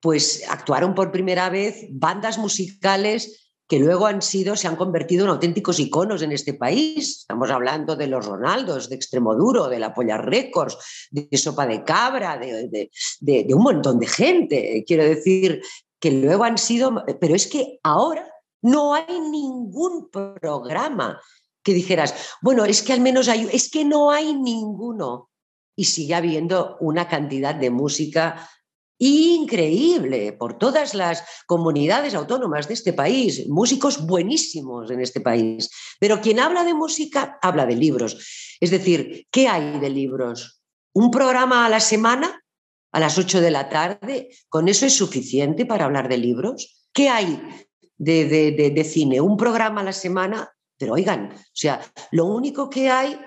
pues 0.01 0.45
actuaron 0.49 0.95
por 0.95 1.13
primera 1.13 1.51
vez 1.51 1.87
bandas 1.91 2.39
musicales 2.39 3.49
que 3.69 3.79
luego 3.79 4.07
han 4.07 4.23
sido, 4.23 4.57
se 4.57 4.67
han 4.67 4.77
convertido 4.77 5.25
en 5.25 5.31
auténticos 5.31 5.79
iconos 5.79 6.23
en 6.23 6.33
este 6.33 6.55
país. 6.55 7.19
Estamos 7.21 7.51
hablando 7.51 7.97
de 7.97 8.07
los 8.07 8.25
Ronaldos, 8.25 8.89
de 8.89 8.97
Extremoduro, 8.97 9.69
de 9.69 9.79
la 9.79 9.93
Polla 9.93 10.17
Records, 10.17 10.79
de 11.11 11.37
Sopa 11.37 11.67
de 11.67 11.85
Cabra, 11.85 12.39
de, 12.39 12.91
de, 13.21 13.55
un 13.55 13.63
montón 13.63 13.99
de 13.99 14.07
gente. 14.07 14.85
Quiero 14.87 15.05
decir 15.05 15.61
que 16.01 16.11
luego 16.11 16.45
han 16.45 16.57
sido, 16.57 17.05
pero 17.21 17.35
es 17.35 17.47
que 17.47 17.79
ahora 17.83 18.27
no 18.63 18.95
hay 18.95 19.21
ningún 19.21 20.09
programa 20.11 21.21
que 21.63 21.75
dijeras, 21.75 22.15
bueno, 22.41 22.65
es 22.65 22.81
que 22.81 22.95
al 22.95 23.01
menos 23.01 23.29
hay, 23.29 23.47
es 23.53 23.71
que 23.71 23.85
no 23.85 24.11
hay 24.11 24.35
ninguno. 24.35 25.29
Y 25.77 25.85
sigue 25.85 26.15
habiendo 26.15 26.77
una 26.81 27.07
cantidad 27.07 27.55
de 27.55 27.71
música 27.71 28.49
increíble 28.99 30.33
por 30.33 30.59
todas 30.59 30.95
las 30.95 31.23
comunidades 31.47 32.15
autónomas 32.15 32.69
de 32.69 32.75
este 32.75 32.93
país, 32.93 33.49
músicos 33.49 34.07
buenísimos 34.07 34.91
en 34.91 35.01
este 35.01 35.21
país. 35.21 35.71
Pero 36.01 36.21
quien 36.21 36.41
habla 36.41 36.65
de 36.65 36.75
música 36.75 37.39
habla 37.41 37.67
de 37.67 37.77
libros. 37.77 38.57
Es 38.61 38.71
decir, 38.71 39.27
¿qué 39.31 39.49
hay 39.49 39.79
de 39.79 39.91
libros? 39.91 40.61
¿Un 40.93 41.11
programa 41.11 41.67
a 41.67 41.69
la 41.69 41.81
semana? 41.81 42.43
A 42.91 43.01
las 43.01 43.19
8 43.19 43.43
de 43.43 43.51
la 43.51 43.69
tarde, 43.69 44.31
¿con 44.49 44.67
eso 44.67 44.87
es 44.87 44.95
suficiente 44.95 45.67
para 45.67 45.85
hablar 45.85 46.09
de 46.09 46.17
libros? 46.17 46.89
¿Qué 46.93 47.11
hay 47.11 47.39
de, 47.99 48.25
de 48.25 48.85
cine? 48.85 49.21
¿Un 49.21 49.37
programa 49.37 49.83
a 49.83 49.85
la 49.85 49.93
semana? 49.93 50.51
Pero 50.79 50.95
oigan, 50.95 51.31
o 51.35 51.51
sea, 51.53 51.81
lo 52.13 52.25
único 52.25 52.71
que 52.71 52.89
hay 52.89 53.21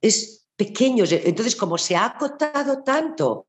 es 0.00 0.44
pequeños. 0.56 1.12
Entonces, 1.12 1.56
como 1.56 1.78
se 1.78 1.96
ha 1.96 2.06
acotado 2.06 2.82
tanto 2.82 3.46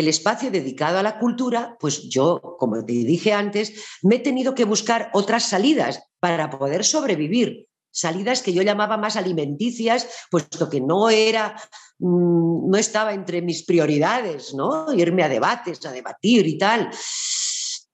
el 0.00 0.08
espacio 0.08 0.50
dedicado 0.50 0.98
a 0.98 1.02
la 1.02 1.18
cultura, 1.18 1.76
pues 1.80 2.08
yo, 2.08 2.56
como 2.58 2.84
te 2.84 2.92
dije 2.92 3.32
antes, 3.32 3.72
me 4.02 4.16
he 4.16 4.18
tenido 4.18 4.54
que 4.54 4.64
buscar 4.64 5.10
otras 5.12 5.44
salidas 5.44 6.02
para 6.20 6.50
poder 6.50 6.84
sobrevivir. 6.84 7.66
Salidas 7.90 8.42
que 8.42 8.52
yo 8.52 8.62
llamaba 8.62 8.96
más 8.96 9.16
alimenticias, 9.16 10.08
puesto 10.30 10.68
que 10.68 10.80
no 10.80 11.10
era, 11.10 11.56
mm, 11.98 12.70
no 12.70 12.76
estaba 12.76 13.14
entre 13.14 13.42
mis 13.42 13.64
prioridades, 13.64 14.54
¿no? 14.54 14.92
Irme 14.92 15.22
a 15.22 15.28
debates, 15.28 15.84
a 15.86 15.92
debatir 15.92 16.46
y 16.46 16.58
tal. 16.58 16.90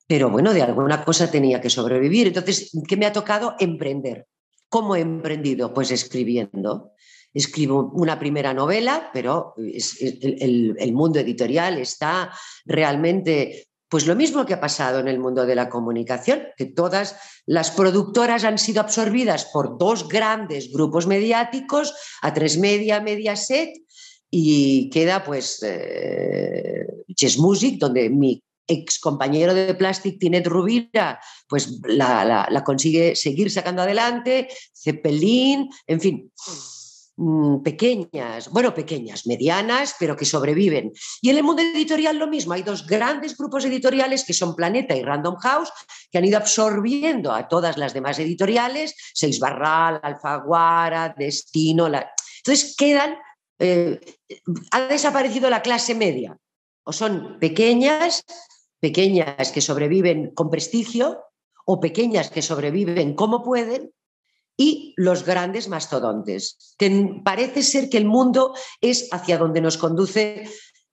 Pero 0.06 0.30
bueno, 0.30 0.52
de 0.52 0.62
alguna 0.62 1.04
cosa 1.04 1.30
tenía 1.30 1.60
que 1.60 1.70
sobrevivir. 1.70 2.26
Entonces, 2.26 2.70
¿qué 2.86 2.96
me 2.96 3.06
ha 3.06 3.12
tocado? 3.12 3.54
Emprender. 3.58 4.26
¿Cómo 4.68 4.96
he 4.96 5.00
emprendido? 5.00 5.72
Pues 5.72 5.90
escribiendo 5.90 6.92
escribo 7.34 7.90
una 7.94 8.18
primera 8.18 8.54
novela, 8.54 9.10
pero 9.12 9.54
el, 9.58 10.92
mundo 10.92 11.18
editorial 11.18 11.78
está 11.78 12.32
realmente 12.64 13.66
pues 13.88 14.06
lo 14.06 14.16
mismo 14.16 14.46
que 14.46 14.54
ha 14.54 14.60
pasado 14.60 14.98
en 14.98 15.08
el 15.08 15.18
mundo 15.18 15.44
de 15.44 15.54
la 15.54 15.68
comunicación, 15.68 16.48
que 16.56 16.64
todas 16.64 17.16
las 17.46 17.70
productoras 17.70 18.44
han 18.44 18.58
sido 18.58 18.80
absorbidas 18.80 19.44
por 19.52 19.78
dos 19.78 20.08
grandes 20.08 20.72
grupos 20.72 21.06
mediáticos, 21.06 21.94
a 22.22 22.32
tres 22.32 22.58
media, 22.58 23.00
Mediaset, 23.00 23.70
y 24.30 24.90
queda 24.90 25.22
pues 25.22 25.62
eh, 25.62 26.86
Chess 27.14 27.38
Music, 27.38 27.76
donde 27.78 28.10
mi 28.10 28.42
ex 28.66 28.98
compañero 28.98 29.54
de 29.54 29.74
Plastic, 29.74 30.18
Tinet 30.18 30.46
Rubira, 30.46 31.20
pues 31.48 31.78
la, 31.86 32.48
la 32.50 32.64
consigue 32.64 33.14
seguir 33.14 33.50
sacando 33.50 33.82
adelante, 33.82 34.48
Zeppelin, 34.74 35.68
en 35.86 36.00
fin. 36.00 36.32
Mm, 37.16 37.62
pequeñas, 37.62 38.50
bueno, 38.50 38.74
pequeñas, 38.74 39.24
medianas, 39.26 39.94
pero 40.00 40.16
que 40.16 40.24
sobreviven. 40.24 40.92
Y 41.22 41.30
en 41.30 41.36
el 41.36 41.44
mundo 41.44 41.62
editorial 41.62 42.18
lo 42.18 42.26
mismo, 42.26 42.54
hay 42.54 42.62
dos 42.62 42.86
grandes 42.86 43.36
grupos 43.36 43.64
editoriales 43.64 44.24
que 44.24 44.32
son 44.32 44.56
Planeta 44.56 44.96
y 44.96 45.02
Random 45.02 45.36
House, 45.36 45.70
que 46.10 46.18
han 46.18 46.24
ido 46.24 46.38
absorbiendo 46.38 47.32
a 47.32 47.46
todas 47.46 47.78
las 47.78 47.94
demás 47.94 48.18
editoriales, 48.18 48.96
Seis 49.14 49.38
Barral, 49.38 50.00
Alfaguara, 50.02 51.14
Destino, 51.16 51.86
entonces 51.86 52.74
quedan, 52.76 53.16
eh, 53.60 54.00
ha 54.72 54.80
desaparecido 54.80 55.48
la 55.48 55.62
clase 55.62 55.94
media, 55.94 56.36
o 56.82 56.92
son 56.92 57.38
pequeñas, 57.38 58.24
pequeñas 58.80 59.52
que 59.52 59.60
sobreviven 59.60 60.34
con 60.34 60.50
prestigio, 60.50 61.20
o 61.64 61.80
pequeñas 61.80 62.28
que 62.30 62.42
sobreviven 62.42 63.14
como 63.14 63.42
pueden, 63.42 63.92
y 64.56 64.94
los 64.96 65.24
grandes 65.24 65.68
mastodontes, 65.68 66.74
que 66.78 67.20
parece 67.24 67.62
ser 67.62 67.88
que 67.88 67.98
el 67.98 68.04
mundo 68.04 68.54
es 68.80 69.08
hacia 69.12 69.38
donde 69.38 69.60
nos 69.60 69.78
conduce 69.78 70.48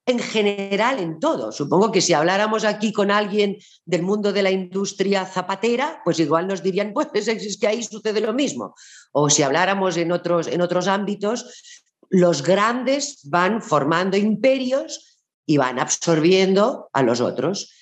en 0.05 0.19
general 0.19 0.99
en 0.99 1.19
todo. 1.19 1.51
Supongo 1.51 1.91
que 1.91 2.01
si 2.01 2.13
habláramos 2.13 2.65
aquí 2.65 2.91
con 2.91 3.11
alguien 3.11 3.57
del 3.85 4.01
mundo 4.01 4.33
de 4.33 4.43
la 4.43 4.51
industria 4.51 5.25
zapatera, 5.25 6.01
pues 6.03 6.19
igual 6.19 6.47
nos 6.47 6.63
dirían, 6.63 6.93
pues 7.13 7.27
es 7.27 7.57
que 7.57 7.67
ahí 7.67 7.83
sucede 7.83 8.21
lo 8.21 8.33
mismo. 8.33 8.75
O 9.11 9.29
si 9.29 9.43
habláramos 9.43 9.97
en 9.97 10.11
otros, 10.11 10.47
en 10.47 10.61
otros 10.61 10.87
ámbitos, 10.87 11.79
los 12.09 12.43
grandes 12.43 13.21
van 13.29 13.61
formando 13.61 14.17
imperios 14.17 15.19
y 15.45 15.57
van 15.57 15.79
absorbiendo 15.79 16.89
a 16.93 17.03
los 17.03 17.21
otros. 17.21 17.73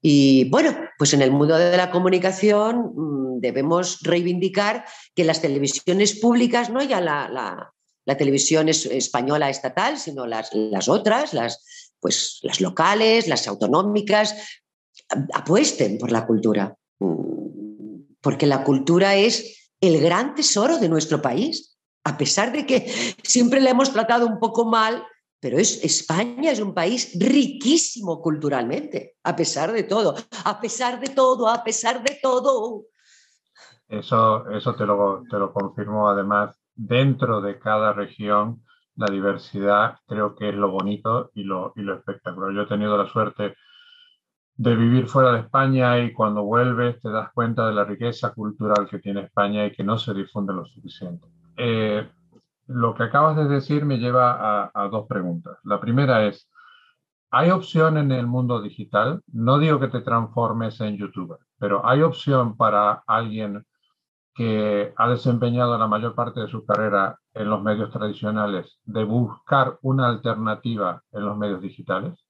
Y 0.00 0.48
bueno, 0.50 0.76
pues 0.96 1.12
en 1.12 1.22
el 1.22 1.32
mundo 1.32 1.56
de 1.56 1.76
la 1.76 1.90
comunicación 1.90 2.92
mm, 2.94 3.40
debemos 3.40 4.00
reivindicar 4.02 4.84
que 5.14 5.24
las 5.24 5.40
televisiones 5.40 6.18
públicas, 6.18 6.70
no 6.70 6.82
ya 6.82 7.00
la, 7.00 7.28
la, 7.28 8.16
televisión 8.16 8.68
española 8.68 9.50
estatal, 9.50 9.98
sino 9.98 10.26
las, 10.26 10.54
las 10.54 10.88
otras, 10.88 11.34
las, 11.34 11.92
pues, 12.00 12.38
las 12.42 12.60
locales, 12.60 13.28
las 13.28 13.46
autonómicas, 13.46 14.34
apuesten 15.34 15.98
por 15.98 16.10
la 16.10 16.26
cultura. 16.26 16.76
Mm, 17.00 18.16
porque 18.20 18.46
la 18.46 18.64
cultura 18.64 19.14
es 19.14 19.70
el 19.80 20.00
gran 20.00 20.34
tesoro 20.34 20.78
de 20.78 20.88
nuestro 20.88 21.20
país. 21.20 21.76
A 22.04 22.16
pesar 22.16 22.52
de 22.52 22.64
que 22.64 22.90
siempre 23.22 23.60
la 23.60 23.70
hemos 23.70 23.92
tratado 23.92 24.26
un 24.26 24.38
poco 24.38 24.64
mal, 24.64 25.04
pero 25.40 25.58
es, 25.58 25.84
España 25.84 26.50
es 26.50 26.60
un 26.60 26.74
país 26.74 27.16
riquísimo 27.18 28.20
culturalmente, 28.20 29.16
a 29.22 29.36
pesar 29.36 29.72
de 29.72 29.84
todo, 29.84 30.14
a 30.44 30.60
pesar 30.60 31.00
de 31.00 31.08
todo, 31.08 31.48
a 31.48 31.62
pesar 31.62 32.02
de 32.02 32.18
todo. 32.22 32.84
Eso, 33.88 34.48
eso 34.50 34.74
te, 34.74 34.84
lo, 34.84 35.22
te 35.30 35.38
lo 35.38 35.52
confirmo. 35.52 36.08
Además, 36.08 36.56
dentro 36.74 37.40
de 37.40 37.58
cada 37.58 37.92
región, 37.92 38.62
la 38.96 39.06
diversidad 39.06 39.98
creo 40.06 40.34
que 40.34 40.48
es 40.50 40.54
lo 40.54 40.70
bonito 40.70 41.30
y 41.34 41.44
lo, 41.44 41.72
y 41.76 41.82
lo 41.82 41.96
espectacular. 41.96 42.52
Yo 42.52 42.62
he 42.62 42.66
tenido 42.66 42.96
la 42.96 43.08
suerte 43.08 43.54
de 44.56 44.74
vivir 44.74 45.06
fuera 45.06 45.32
de 45.32 45.40
España 45.40 46.00
y 46.00 46.12
cuando 46.12 46.42
vuelves 46.42 47.00
te 47.00 47.10
das 47.10 47.30
cuenta 47.32 47.68
de 47.68 47.74
la 47.74 47.84
riqueza 47.84 48.34
cultural 48.34 48.88
que 48.90 48.98
tiene 48.98 49.22
España 49.22 49.64
y 49.64 49.72
que 49.72 49.84
no 49.84 49.96
se 49.96 50.12
difunde 50.12 50.52
lo 50.52 50.66
suficiente. 50.66 51.28
Eh, 51.56 52.08
lo 52.68 52.94
que 52.94 53.04
acabas 53.04 53.36
de 53.36 53.46
decir 53.46 53.84
me 53.84 53.98
lleva 53.98 54.70
a, 54.72 54.88
dos 54.88 55.06
preguntas. 55.08 55.58
La 55.64 55.80
primera 55.80 56.26
es, 56.26 56.48
hay 57.30 57.50
opción 57.50 57.98
en 57.98 58.12
el 58.12 58.26
mundo 58.26 58.62
digital, 58.62 59.22
no 59.32 59.58
digo 59.58 59.80
que 59.80 59.88
te 59.88 60.02
transformes 60.02 60.80
en 60.80 60.96
youtuber, 60.96 61.38
pero 61.58 61.86
hay 61.86 62.02
opción 62.02 62.56
para 62.56 63.02
alguien 63.06 63.66
que 64.34 64.92
ha 64.96 65.08
desempeñado 65.08 65.76
la 65.76 65.88
mayor 65.88 66.14
parte 66.14 66.40
de 66.40 66.48
su 66.48 66.64
carrera 66.64 67.18
en 67.34 67.50
los 67.50 67.62
medios 67.62 67.90
tradicionales 67.90 68.78
de 68.84 69.02
buscar 69.04 69.78
una 69.82 70.08
alternativa 70.08 71.02
en 71.10 71.24
los 71.24 71.36
medios 71.36 71.60
digitales? 71.60 72.24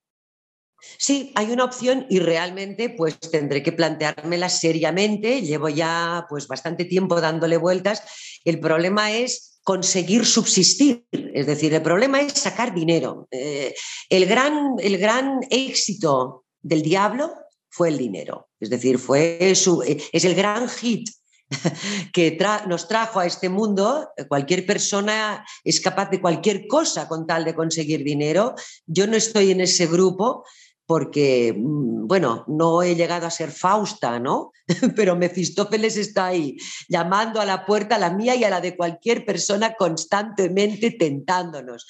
Sí, 0.81 1.33
hay 1.35 1.51
una 1.51 1.65
opción 1.65 2.07
y 2.09 2.21
realmente 2.21 2.89
pues 2.89 3.19
tendré 3.19 3.63
que 3.63 3.73
planteármela 3.73 4.49
seriamente. 4.49 5.43
Llevo 5.43 5.69
ya 5.69 6.27
pues 6.29 6.47
bastante 6.47 6.85
tiempo 6.85 7.21
dándole 7.21 7.57
vueltas. 7.57 8.41
El 8.45 8.61
problema 8.61 9.11
es 9.11 9.58
conseguir 9.69 10.25
subsistir, 10.25 11.05
es 11.13 11.47
decir, 11.47 11.75
el 11.75 11.83
problema 11.83 12.23
es 12.23 12.33
sacar 12.33 12.75
dinero. 12.75 13.29
Eh, 13.31 13.75
el, 14.09 14.25
gran, 14.25 14.77
el 14.79 14.97
gran 14.97 15.41
éxito 15.51 16.47
del 16.63 16.81
diablo 16.81 17.35
fue 17.69 17.89
el 17.91 17.99
dinero, 17.99 18.49
es 18.59 18.71
decir, 18.71 18.99
fue 18.99 19.55
su, 19.55 19.83
es 19.83 20.25
el 20.25 20.35
gran 20.35 20.71
hit 20.71 21.11
que 22.15 22.39
nos 22.67 22.89
trajo 22.89 23.21
a 23.21 23.27
este 23.27 23.51
mundo, 23.51 24.09
cualquier 24.27 24.65
persona 24.65 25.45
es 25.63 25.83
capaz 25.83 26.09
de 26.09 26.23
cualquier 26.23 26.67
cosa 26.67 27.07
con 27.07 27.27
tal 27.27 27.45
de 27.45 27.55
conseguir 27.55 28.03
dinero. 28.03 28.55
Yo 28.87 29.07
no 29.07 29.19
estoy 29.19 29.51
en 29.51 29.61
ese 29.61 29.87
grupo, 29.87 30.47
porque, 30.89 31.55
mm, 31.55 32.07
bueno, 32.07 32.47
no 32.49 32.83
he 32.83 32.97
llegado 32.97 33.27
a 33.27 33.31
ser 33.31 33.53
Fausta, 33.53 34.19
¿no? 34.19 34.53
Pero 34.97 35.17
Mefistófeles 35.17 35.99
está 35.99 36.29
ahí, 36.29 36.57
llamando 36.89 37.43
a 37.43 37.45
la 37.45 37.67
puerta, 37.67 37.97
a 37.97 37.99
la 37.99 38.11
mía 38.11 38.35
y 38.35 38.45
a 38.45 38.49
la 38.49 38.63
de 38.63 38.75
cualquier 38.75 39.27
persona 39.27 39.75
constantemente 39.75 40.93
tentándonos. 40.93 41.87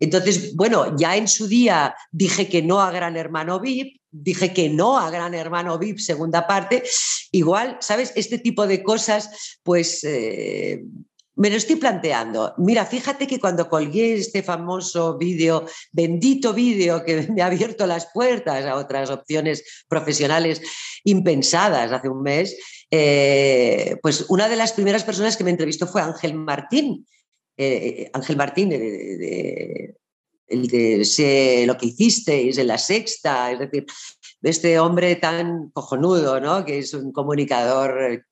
Entonces, 0.00 0.56
bueno, 0.56 0.96
ya 0.96 1.14
en 1.16 1.28
su 1.28 1.46
día 1.46 1.94
dije 2.10 2.48
que 2.48 2.62
no 2.62 2.80
a 2.80 2.90
Gran 2.90 3.18
Hermano 3.18 3.60
VIP, 3.60 4.00
dije 4.10 4.54
que 4.54 4.70
no 4.70 4.98
a 4.98 5.10
Gran 5.10 5.34
Hermano 5.34 5.78
VIP, 5.78 5.98
segunda 5.98 6.46
parte. 6.46 6.84
Igual, 7.30 7.76
¿sabes? 7.80 8.14
Este 8.16 8.38
tipo 8.38 8.66
de 8.66 8.82
cosas, 8.82 9.58
pues... 9.62 10.02
Eh, 10.04 10.84
me 11.38 11.50
lo 11.50 11.56
estoy 11.56 11.76
planteando. 11.76 12.52
Mira, 12.58 12.84
fíjate 12.84 13.26
que 13.26 13.38
cuando 13.38 13.68
colgué 13.68 14.14
este 14.14 14.42
famoso 14.42 15.16
vídeo, 15.16 15.66
bendito 15.92 16.52
vídeo 16.52 17.04
que 17.04 17.28
me 17.32 17.42
ha 17.42 17.46
abierto 17.46 17.86
las 17.86 18.08
puertas 18.12 18.66
a 18.66 18.74
otras 18.74 19.08
opciones 19.10 19.84
profesionales 19.88 20.60
impensadas 21.04 21.92
hace 21.92 22.08
un 22.08 22.22
mes, 22.22 22.56
eh, 22.90 23.96
pues 24.02 24.26
una 24.28 24.48
de 24.48 24.56
las 24.56 24.72
primeras 24.72 25.04
personas 25.04 25.36
que 25.36 25.44
me 25.44 25.50
entrevistó 25.50 25.86
fue 25.86 26.02
Ángel 26.02 26.34
Martín. 26.34 27.06
Eh, 27.56 28.10
Ángel 28.12 28.36
Martín, 28.36 28.72
el 28.72 30.66
de 30.66 31.04
sé 31.04 31.64
lo 31.66 31.76
que 31.76 31.86
hicisteis 31.86 32.58
en 32.58 32.66
la 32.66 32.78
sexta, 32.78 33.52
es 33.52 33.58
decir, 33.60 33.86
de 34.40 34.50
este 34.50 34.78
hombre 34.80 35.16
tan 35.16 35.70
cojonudo, 35.70 36.40
¿no? 36.40 36.64
que 36.64 36.78
es 36.78 36.94
un 36.94 37.12
comunicador 37.12 38.24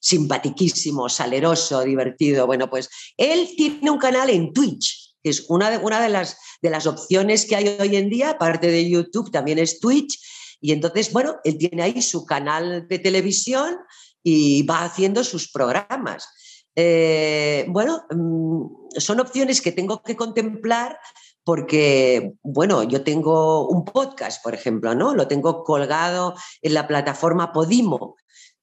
simpatiquísimo, 0.00 1.08
saleroso, 1.08 1.82
divertido. 1.82 2.46
Bueno, 2.46 2.68
pues 2.68 2.88
él 3.16 3.48
tiene 3.56 3.90
un 3.90 3.98
canal 3.98 4.30
en 4.30 4.52
Twitch, 4.52 5.14
que 5.22 5.30
es 5.30 5.44
una 5.48 5.70
de, 5.70 5.78
una 5.78 6.00
de, 6.00 6.08
las, 6.08 6.38
de 6.62 6.70
las 6.70 6.86
opciones 6.86 7.44
que 7.44 7.56
hay 7.56 7.76
hoy 7.78 7.96
en 7.96 8.08
día, 8.08 8.30
aparte 8.30 8.68
de 8.68 8.88
YouTube, 8.88 9.30
también 9.30 9.58
es 9.58 9.78
Twitch. 9.78 10.18
Y 10.60 10.72
entonces, 10.72 11.12
bueno, 11.12 11.36
él 11.44 11.58
tiene 11.58 11.82
ahí 11.82 12.02
su 12.02 12.24
canal 12.24 12.86
de 12.88 12.98
televisión 12.98 13.76
y 14.22 14.62
va 14.64 14.84
haciendo 14.84 15.22
sus 15.24 15.50
programas. 15.50 16.28
Eh, 16.74 17.66
bueno, 17.68 18.04
mm, 18.10 18.98
son 18.98 19.20
opciones 19.20 19.60
que 19.60 19.72
tengo 19.72 20.02
que 20.02 20.16
contemplar 20.16 20.98
porque, 21.44 22.34
bueno, 22.42 22.82
yo 22.84 23.02
tengo 23.02 23.68
un 23.68 23.84
podcast, 23.84 24.42
por 24.42 24.54
ejemplo, 24.54 24.94
¿no? 24.94 25.14
Lo 25.14 25.26
tengo 25.26 25.64
colgado 25.64 26.34
en 26.62 26.74
la 26.74 26.86
plataforma 26.86 27.52
Podimo, 27.52 28.16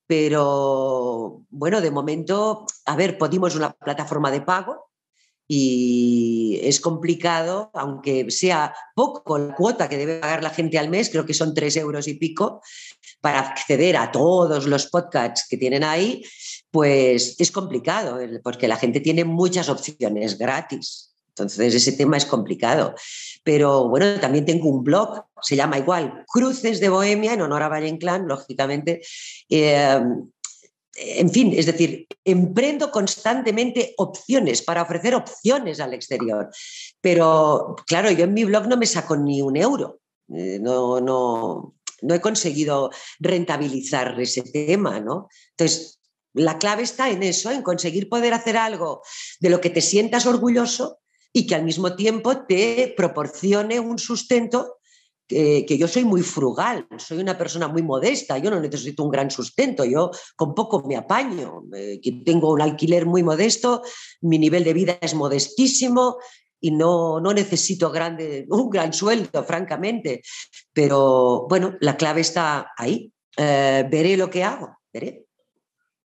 pero 0.08 1.44
bueno, 1.50 1.82
de 1.82 1.92
momento, 1.92 2.66
a 2.86 2.96
ver, 2.96 3.18
Podimo 3.18 3.48
es 3.48 3.56
una 3.56 3.74
plataforma 3.74 4.32
de 4.32 4.42
pago 4.42 4.88
y 5.50 6.60
es 6.64 6.80
complicado, 6.82 7.72
aunque 7.74 8.30
sea 8.32 8.74
poco 8.96 9.38
la 9.38 9.56
cuota 9.56 9.88
que 9.88 9.98
debe 9.98 10.20
pagar 10.20 10.44
la 10.44 10.50
gente 10.50 10.78
al 10.78 10.90
mes, 10.90 11.10
creo 11.10 11.26
que 11.26 11.34
son 11.34 11.54
tres 11.54 11.78
euros 11.78 12.08
y 12.08 12.16
pico, 12.16 12.62
para 13.22 13.40
acceder 13.40 13.98
a 13.98 14.12
todos 14.12 14.66
los 14.66 14.88
podcasts 14.88 15.46
que 15.50 15.58
tienen 15.58 15.84
ahí, 15.84 16.24
pues 16.72 17.36
es 17.40 17.52
complicado, 17.52 18.20
porque 18.44 18.68
la 18.68 18.78
gente 18.78 19.00
tiene 19.00 19.24
muchas 19.24 19.70
opciones 19.70 20.38
gratis. 20.38 21.07
Entonces 21.38 21.76
ese 21.76 21.92
tema 21.94 22.18
es 22.18 22.26
complicado. 22.26 22.96
Pero 23.44 23.88
bueno, 23.88 24.20
también 24.20 24.46
tengo 24.46 24.70
un 24.70 24.84
blog, 24.84 25.26
se 25.42 25.56
llama 25.56 25.78
igual 25.78 26.26
Cruces 26.28 26.80
de 26.80 26.90
Bohemia, 26.90 27.34
en 27.34 27.42
honor 27.42 27.64
a 27.64 27.70
Valle 27.70 27.88
Inclán, 27.88 28.28
lógicamente. 28.28 29.02
Eh, 29.50 30.00
en 31.00 31.30
fin, 31.30 31.54
es 31.56 31.68
decir, 31.68 32.08
emprendo 32.26 32.90
constantemente 32.90 33.94
opciones 33.98 34.64
para 34.64 34.82
ofrecer 34.82 35.14
opciones 35.14 35.80
al 35.80 35.94
exterior. 35.94 36.50
Pero 37.00 37.76
claro, 37.86 38.10
yo 38.10 38.24
en 38.24 38.34
mi 38.34 38.44
blog 38.46 38.68
no 38.68 38.78
me 38.78 38.88
saco 38.88 39.16
ni 39.16 39.42
un 39.42 39.58
euro. 39.58 40.00
Eh, 40.34 40.58
no, 40.60 41.00
no, 41.00 41.76
no 42.02 42.14
he 42.14 42.20
conseguido 42.20 42.90
rentabilizar 43.20 44.20
ese 44.20 44.42
tema, 44.42 45.00
¿no? 45.00 45.30
Entonces, 45.52 46.00
la 46.34 46.58
clave 46.58 46.84
está 46.84 47.10
en 47.10 47.24
eso, 47.24 47.52
en 47.52 47.62
conseguir 47.62 48.10
poder 48.10 48.34
hacer 48.34 48.58
algo 48.58 49.02
de 49.40 49.50
lo 49.50 49.62
que 49.62 49.70
te 49.70 49.82
sientas 49.82 50.26
orgulloso 50.26 51.00
y 51.38 51.46
que 51.46 51.54
al 51.54 51.64
mismo 51.64 51.96
tiempo 51.96 52.46
te 52.48 52.96
proporcione 52.98 53.80
un 53.80 54.00
sustento 54.00 54.80
que, 55.28 55.78
yo 55.78 55.88
soy 55.88 56.04
muy 56.04 56.24
frugal, 56.24 56.88
soy 56.98 57.20
una 57.20 57.38
persona 57.38 57.68
muy 57.68 57.84
modesta, 57.84 58.40
yo 58.40 58.50
no 58.50 58.60
necesito 58.60 59.04
un 59.04 59.12
gran 59.12 59.30
sustento, 59.30 59.86
yo 59.86 60.10
con 60.36 60.56
poco 60.56 60.84
me 60.88 60.96
apaño, 60.96 61.62
eh, 61.76 62.02
tengo 62.26 62.52
un 62.52 62.62
alquiler 62.62 63.06
muy 63.06 63.22
modesto, 63.22 63.84
mi 64.22 64.40
nivel 64.40 64.64
de 64.64 64.74
vida 64.74 64.98
es 65.00 65.14
modestísimo 65.14 66.18
y 66.60 66.72
no, 66.72 67.20
no 67.20 67.34
necesito 67.34 67.92
grande, 67.92 68.48
un 68.50 68.72
gran 68.72 68.92
sueldo, 68.92 69.44
francamente, 69.44 70.24
pero 70.74 71.46
bueno, 71.48 71.76
la 71.82 71.98
clave 71.98 72.22
está 72.22 72.72
ahí, 72.76 73.14
eh, 73.38 73.88
veré 73.92 74.18
lo 74.18 74.28
que 74.32 74.44
hago, 74.44 74.80
veré. 74.92 75.28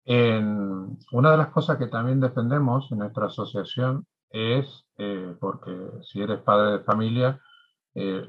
una 0.04 1.30
de 1.30 1.38
las 1.38 1.48
cosas 1.48 1.78
que 1.78 1.86
también 1.86 2.20
defendemos 2.20 2.92
en 2.92 2.98
nuestra 2.98 3.28
asociación 3.28 4.06
es, 4.34 4.84
eh, 4.98 5.36
porque 5.40 5.70
si 6.02 6.20
eres 6.20 6.40
padre 6.40 6.78
de 6.78 6.84
familia, 6.84 7.40
eh, 7.94 8.28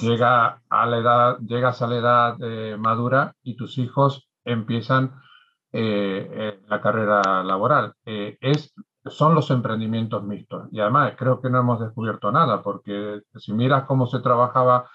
llega 0.00 0.62
a 0.68 0.86
la 0.86 0.98
edad, 0.98 1.38
llegas 1.40 1.82
a 1.82 1.88
la 1.88 1.96
edad 1.96 2.36
eh, 2.40 2.76
madura 2.78 3.34
y 3.42 3.56
tus 3.56 3.76
hijos 3.78 4.28
empiezan 4.44 5.20
la 5.72 6.80
carrera 6.80 7.44
laboral. 7.44 7.94
es, 8.04 8.74
son 9.04 9.34
los 9.36 9.50
emprendimientos 9.52 10.24
mixtos. 10.24 10.68
Y 10.72 10.80
además 10.80 11.14
creo 11.16 11.40
que 11.40 11.48
no 11.48 11.60
hemos 11.60 11.78
descubierto 11.80 12.32
nada, 12.32 12.60
porque 12.62 13.20
si 13.36 13.52
miras 13.52 13.84
cómo 13.84 14.06
se 14.06 14.18
trabajaba, 14.18 14.90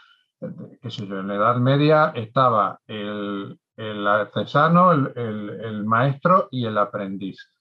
qué 0.81 0.91
sé 0.91 1.07
yo, 1.07 1.19
en 1.19 1.29
la 1.29 1.35
Edad 1.35 1.55
Media 1.57 2.11
estaba 2.13 2.81
el, 2.87 3.57
el 3.77 4.07
artesano, 4.07 4.91
el, 4.91 5.13
el 5.15 5.85
maestro 5.85 6.49
y 6.51 6.65
el 6.65 6.77
aprendiz. 6.77 7.53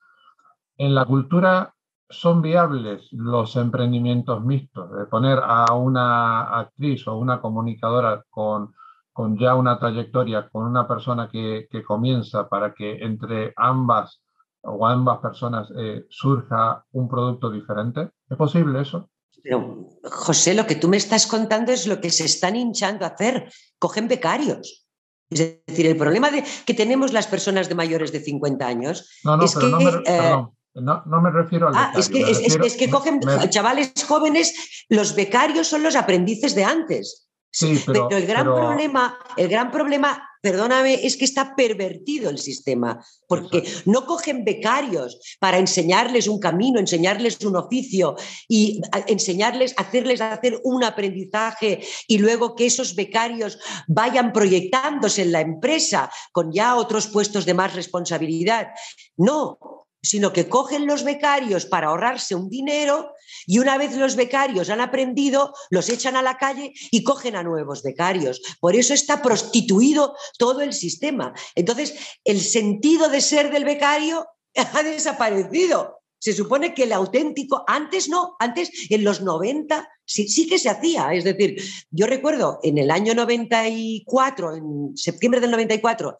En 0.76 0.94
la 0.96 1.04
cultura 1.04 1.74
son 2.08 2.42
viables 2.42 3.08
los 3.12 3.56
emprendimientos 3.56 4.44
mixtos, 4.44 4.90
de 4.92 5.06
poner 5.06 5.40
a 5.42 5.72
una 5.74 6.58
actriz 6.60 7.06
o 7.08 7.16
una 7.16 7.40
comunicadora 7.40 8.24
con, 8.30 8.74
con 9.12 9.38
ya 9.38 9.54
una 9.54 9.78
trayectoria, 9.78 10.48
con 10.48 10.64
una 10.64 10.86
persona 10.86 11.28
que, 11.28 11.66
que 11.70 11.82
comienza 11.82 12.48
para 12.48 12.74
que 12.74 12.98
entre 13.04 13.52
ambas 13.56 14.22
o 14.64 14.86
ambas 14.86 15.18
personas 15.18 15.68
eh, 15.76 16.04
surja 16.08 16.84
un 16.92 17.08
producto 17.08 17.50
diferente? 17.50 18.10
¿Es 18.28 18.36
posible 18.36 18.80
eso? 18.80 19.10
Pero, 19.42 19.88
José, 20.04 20.54
lo 20.54 20.66
que 20.66 20.76
tú 20.76 20.88
me 20.88 20.96
estás 20.96 21.26
contando 21.26 21.70
es 21.70 21.86
lo 21.86 22.00
que 22.00 22.10
se 22.10 22.24
están 22.24 22.56
hinchando 22.56 23.04
a 23.04 23.08
hacer. 23.08 23.52
Cogen 23.78 24.08
becarios. 24.08 24.86
Es 25.28 25.62
decir, 25.66 25.86
el 25.86 25.96
problema 25.96 26.30
de, 26.30 26.44
que 26.64 26.74
tenemos 26.74 27.12
las 27.12 27.26
personas 27.26 27.68
de 27.68 27.74
mayores 27.74 28.12
de 28.12 28.20
50 28.20 28.66
años 28.66 29.10
es 29.42 29.56
que... 29.56 29.66
Eh, 30.06 30.44
no, 30.74 31.02
no 31.06 31.20
me 31.20 31.30
refiero 31.30 31.68
al 31.68 31.74
ah, 31.76 31.92
es 31.96 32.08
que, 32.08 32.20
es, 32.20 32.76
que 32.76 32.90
cogen 32.90 33.20
chavales 33.48 33.92
jóvenes, 34.06 34.84
los 34.88 35.14
becarios 35.14 35.68
son 35.68 35.82
los 35.82 35.94
aprendices 35.94 36.54
de 36.54 36.64
antes. 36.64 37.28
Sí, 37.52 37.80
pero, 37.86 38.08
el 38.10 38.26
gran 38.26 38.46
problema, 38.46 39.16
el 39.36 39.46
gran 39.46 39.70
problema, 39.70 40.28
perdóname, 40.42 41.06
es 41.06 41.16
que 41.16 41.24
está 41.24 41.54
pervertido 41.54 42.28
el 42.28 42.38
sistema, 42.38 43.00
porque 43.28 43.62
no 43.84 44.06
cogen 44.06 44.44
becarios 44.44 45.20
para 45.38 45.58
enseñarles 45.58 46.26
un 46.26 46.40
camino, 46.40 46.80
enseñarles 46.80 47.40
un 47.44 47.54
oficio 47.54 48.16
y 48.48 48.82
enseñarles, 49.06 49.72
hacerles 49.76 50.20
hacer 50.20 50.60
un 50.64 50.82
aprendizaje 50.82 51.86
y 52.08 52.18
luego 52.18 52.56
que 52.56 52.66
esos 52.66 52.96
becarios 52.96 53.60
vayan 53.86 54.32
proyectándose 54.32 55.22
en 55.22 55.30
la 55.30 55.40
empresa 55.40 56.10
con 56.32 56.50
ya 56.50 56.74
otros 56.74 57.06
puestos 57.06 57.46
de 57.46 57.54
más 57.54 57.72
responsabilidad. 57.76 58.70
No, 59.16 59.83
sino 60.04 60.32
que 60.32 60.48
cogen 60.48 60.86
los 60.86 61.02
becarios 61.02 61.64
para 61.64 61.88
ahorrarse 61.88 62.34
un 62.34 62.50
dinero 62.50 63.14
y 63.46 63.58
una 63.58 63.78
vez 63.78 63.96
los 63.96 64.16
becarios 64.16 64.68
han 64.70 64.80
aprendido, 64.80 65.54
los 65.70 65.88
echan 65.88 66.14
a 66.14 66.22
la 66.22 66.36
calle 66.36 66.72
y 66.90 67.02
cogen 67.02 67.36
a 67.36 67.42
nuevos 67.42 67.82
becarios. 67.82 68.40
Por 68.60 68.76
eso 68.76 68.92
está 68.94 69.22
prostituido 69.22 70.14
todo 70.38 70.60
el 70.60 70.72
sistema. 70.72 71.32
Entonces, 71.54 71.94
el 72.24 72.40
sentido 72.40 73.08
de 73.08 73.20
ser 73.20 73.50
del 73.50 73.64
becario 73.64 74.26
ha 74.54 74.82
desaparecido. 74.82 76.00
Se 76.18 76.32
supone 76.32 76.74
que 76.74 76.84
el 76.84 76.92
auténtico, 76.92 77.64
antes 77.66 78.08
no, 78.08 78.36
antes 78.38 78.70
en 78.88 79.04
los 79.04 79.20
90 79.20 79.88
sí, 80.04 80.28
sí 80.28 80.46
que 80.46 80.58
se 80.58 80.70
hacía. 80.70 81.12
Es 81.12 81.24
decir, 81.24 81.62
yo 81.90 82.06
recuerdo 82.06 82.60
en 82.62 82.78
el 82.78 82.90
año 82.90 83.14
94, 83.14 84.56
en 84.56 84.96
septiembre 84.96 85.40
del 85.40 85.50
94, 85.50 86.16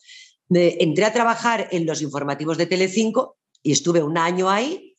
entré 0.51 1.05
a 1.05 1.12
trabajar 1.12 1.68
en 1.70 1.87
los 1.87 2.03
informativos 2.03 2.59
de 2.59 2.66
Telecinco 2.66 3.38
y 3.64 3.72
estuve 3.72 4.05
un 4.05 4.16
año 4.16 4.48
ahí. 4.48 4.94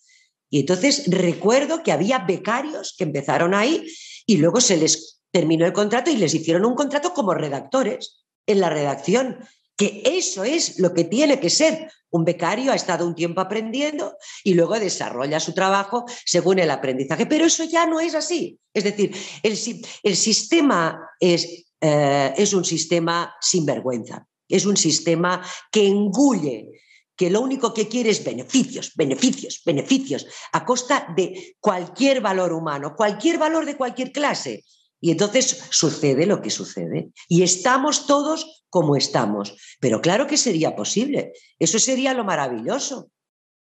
Y 0.50 0.62
entonces 0.62 1.04
recuerdo 1.08 1.84
que 1.84 1.94
había 1.94 2.20
becarios 2.20 2.96
que 2.98 3.06
empezaron 3.06 3.54
ahí 3.54 3.88
y 4.26 4.38
luego 4.38 4.60
se 4.60 4.76
les 4.76 5.22
terminó 5.32 5.66
el 5.66 5.74
contrato 5.74 6.12
y 6.12 6.18
les 6.18 6.34
hicieron 6.34 6.66
un 6.66 6.76
contrato 6.76 7.14
como 7.14 7.34
redactores 7.34 8.26
en 8.46 8.60
la 8.60 8.70
redacción 8.70 9.38
que 9.78 10.04
eso 10.06 10.44
es 10.44 10.80
lo 10.80 10.94
que 10.94 11.04
tiene 11.04 11.40
que 11.40 11.50
ser. 11.50 11.92
Un 12.10 12.24
becario 12.24 12.72
ha 12.72 12.76
estado 12.76 13.06
un 13.06 13.16
tiempo 13.16 13.42
aprendiendo 13.42 14.16
y 14.44 14.54
luego 14.54 14.80
desarrolla 14.80 15.40
su 15.40 15.54
trabajo 15.54 16.06
según 16.26 16.60
el 16.60 16.72
aprendizaje, 16.72 17.26
pero 17.26 17.46
eso 17.46 17.66
ya 17.66 17.86
no 17.86 18.00
es 18.00 18.16
así. 18.16 18.58
Es 18.74 18.86
decir, 18.86 19.14
el, 19.44 19.58
el 20.04 20.16
sistema 20.16 21.10
es, 21.20 21.66
eh, 21.82 22.34
es 22.38 22.54
un 22.54 22.64
sistema 22.64 23.36
sin 23.42 23.66
vergüenza, 23.66 24.26
es 24.48 24.66
un 24.66 24.78
sistema 24.78 25.46
que 25.72 25.86
engulle 25.86 26.70
que 27.16 27.30
lo 27.30 27.42
único 27.42 27.74
que 27.74 27.88
quiere 27.88 28.10
es 28.10 28.24
beneficios, 28.24 28.94
beneficios, 28.96 29.62
beneficios, 29.66 30.28
a 30.52 30.66
costa 30.66 31.08
de 31.16 31.56
cualquier 31.60 32.22
valor 32.22 32.54
humano, 32.54 32.94
cualquier 32.96 33.38
valor 33.38 33.66
de 33.66 33.78
cualquier 33.78 34.12
clase. 34.12 34.64
Y 35.00 35.12
entonces 35.12 35.68
sucede 35.70 36.26
lo 36.26 36.42
que 36.42 36.50
sucede. 36.50 37.12
Y 37.28 37.44
estamos 37.44 38.08
todos 38.08 38.66
como 38.70 38.96
estamos. 38.96 39.78
Pero 39.80 40.02
claro 40.02 40.28
que 40.28 40.38
sería 40.38 40.76
posible. 40.76 41.34
Eso 41.60 41.80
sería 41.80 42.14
lo 42.14 42.24
maravilloso. 42.24 43.10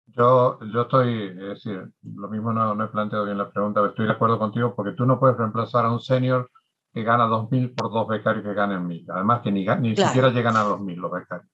Yo, 0.05 0.57
yo 0.73 0.83
estoy, 0.83 1.27
es 1.27 1.35
decir, 1.35 1.91
lo 2.01 2.29
mismo 2.29 2.53
no, 2.53 2.81
he 2.81 2.87
planteado 2.87 3.25
bien 3.25 3.37
la 3.37 3.51
pregunta, 3.51 3.81
pero 3.81 3.91
estoy 3.91 4.05
de 4.05 4.13
acuerdo 4.13 4.39
contigo 4.39 4.73
porque 4.73 4.93
tú 4.93 5.05
no 5.05 5.19
puedes 5.19 5.37
reemplazar 5.37 5.85
a 5.85 5.91
un 5.91 5.99
senior 5.99 6.49
que 6.93 7.03
gana 7.03 7.27
2.000 7.27 7.75
por 7.75 7.91
dos 7.91 8.07
becarios 8.07 8.43
que 8.43 8.53
ganen 8.53 8.87
1.000. 8.87 9.05
Además 9.13 9.41
que 9.43 9.51
ni, 9.51 9.65
ni 9.65 9.95
siquiera 9.95 10.29
llegan 10.29 10.55
a 10.55 10.63
2.000 10.63 10.95
los 10.95 11.11
becarios. 11.11 11.51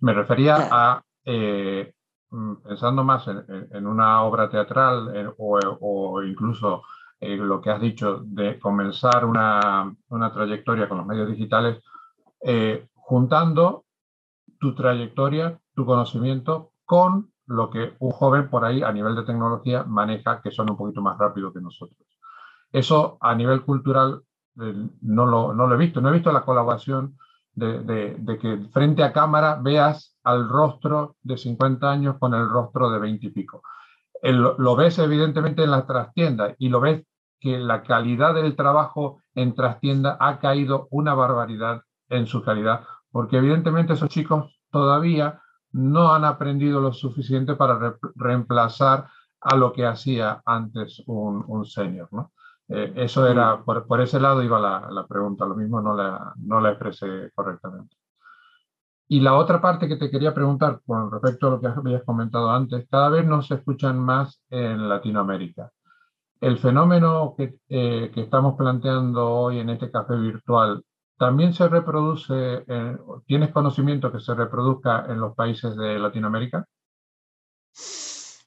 Me 0.00 0.12
refería 0.12 0.68
a, 0.70 1.02
eh, 1.26 1.92
mm, 2.30 2.54
pensando 2.62 3.04
más 3.04 3.26
en, 3.28 3.86
una 3.86 4.22
obra 4.22 4.48
teatral 4.48 5.34
o, 5.38 6.22
incluso 6.22 6.82
eh, 7.20 7.36
lo 7.36 7.60
que 7.60 7.70
has 7.70 7.80
dicho 7.80 8.20
de 8.24 8.58
comenzar 8.58 9.24
una, 9.24 9.94
una 10.08 10.32
trayectoria 10.32 10.88
con 10.88 10.98
los 10.98 11.06
medios 11.06 11.28
digitales, 11.28 11.82
eh, 12.42 12.88
juntando 12.94 13.84
tu 14.60 14.74
trayectoria, 14.74 15.58
tu 15.74 15.84
conocimiento 15.84 16.72
con 16.84 17.32
lo 17.46 17.70
que 17.70 17.94
un 17.98 18.10
joven 18.10 18.48
por 18.48 18.64
ahí 18.64 18.82
a 18.82 18.92
nivel 18.92 19.14
de 19.14 19.24
tecnología 19.24 19.84
maneja, 19.84 20.40
que 20.42 20.50
son 20.50 20.70
un 20.70 20.76
poquito 20.76 21.02
más 21.02 21.18
rápido 21.18 21.52
que 21.52 21.60
nosotros. 21.60 22.06
Eso 22.72 23.18
a 23.20 23.34
nivel 23.34 23.62
cultural 23.62 24.22
eh, 24.60 24.88
no, 25.02 25.26
lo, 25.26 25.52
no, 25.52 25.66
lo, 25.66 25.74
he 25.74 25.78
visto, 25.78 26.00
no 26.00 26.08
he 26.08 26.12
visto 26.12 26.32
la 26.32 26.44
colaboración 26.44 27.16
de, 27.56 28.38
que 28.40 28.58
frente 28.70 29.02
a 29.02 29.12
cámara 29.12 29.58
veas 29.60 30.16
al 30.22 30.48
rostro 30.48 31.16
de 31.22 31.36
50 31.36 31.90
años 31.90 32.16
con 32.18 32.34
el 32.34 32.48
rostro 32.48 32.90
de 32.90 32.98
20 33.00 33.26
y 33.26 33.30
pico 33.30 33.62
lo 34.22 34.76
ves 34.76 34.98
evidentemente 34.98 35.62
en 35.62 35.70
la 35.70 35.86
trastienda 35.86 36.54
y 36.58 36.68
lo 36.68 36.80
ves 36.80 37.04
que 37.38 37.58
la 37.58 37.82
calidad 37.82 38.34
del 38.34 38.56
trabajo 38.56 39.20
en 39.34 39.54
trastienda 39.54 40.16
ha 40.20 40.38
caído 40.38 40.88
una 40.90 41.14
barbaridad 41.14 41.82
en 42.08 42.26
su 42.26 42.42
calidad, 42.42 42.84
porque 43.10 43.36
evidentemente 43.36 43.92
esos 43.92 44.08
chicos 44.08 44.58
todavía 44.70 45.40
no 45.72 46.12
han 46.12 46.24
aprendido 46.24 46.80
lo 46.80 46.92
suficiente 46.92 47.54
para 47.56 47.98
reemplazar 48.14 49.06
a 49.40 49.56
lo 49.56 49.72
que 49.72 49.84
hacía 49.84 50.40
antes 50.46 51.02
un, 51.06 51.44
un 51.46 51.66
senior. 51.66 52.08
¿no? 52.10 52.32
Eh, 52.68 52.92
eso 52.96 53.26
era, 53.26 53.62
por, 53.62 53.86
por, 53.86 54.00
ese 54.00 54.18
lado 54.18 54.42
iba 54.42 54.58
la, 54.58 54.88
la, 54.90 55.06
pregunta, 55.06 55.46
lo 55.46 55.54
mismo 55.54 55.80
no 55.80 55.94
la, 55.94 56.32
no 56.36 56.60
la 56.60 56.70
expresé 56.70 57.30
correctamente. 57.34 57.96
Y 59.08 59.20
la 59.20 59.34
otra 59.36 59.60
parte 59.60 59.86
que 59.86 59.96
te 59.96 60.10
quería 60.10 60.34
preguntar 60.34 60.80
con 60.84 61.10
respecto 61.12 61.46
a 61.46 61.50
lo 61.50 61.60
que 61.60 61.68
habías 61.68 62.02
comentado 62.02 62.50
antes, 62.50 62.86
cada 62.90 63.08
vez 63.08 63.24
nos 63.24 63.48
escuchan 63.52 64.00
más 64.00 64.42
en 64.50 64.88
Latinoamérica. 64.88 65.70
El 66.40 66.58
fenómeno 66.58 67.34
que, 67.36 67.56
eh, 67.68 68.10
que 68.12 68.22
estamos 68.22 68.56
planteando 68.56 69.30
hoy 69.30 69.60
en 69.60 69.70
este 69.70 69.90
café 69.90 70.16
virtual 70.16 70.84
también 71.16 71.54
se 71.54 71.66
reproduce, 71.66 72.66
¿tienes 73.26 73.50
conocimiento 73.50 74.12
que 74.12 74.20
se 74.20 74.34
reproduzca 74.34 75.06
en 75.08 75.18
los 75.18 75.34
países 75.34 75.74
de 75.74 75.98
Latinoamérica? 75.98 76.66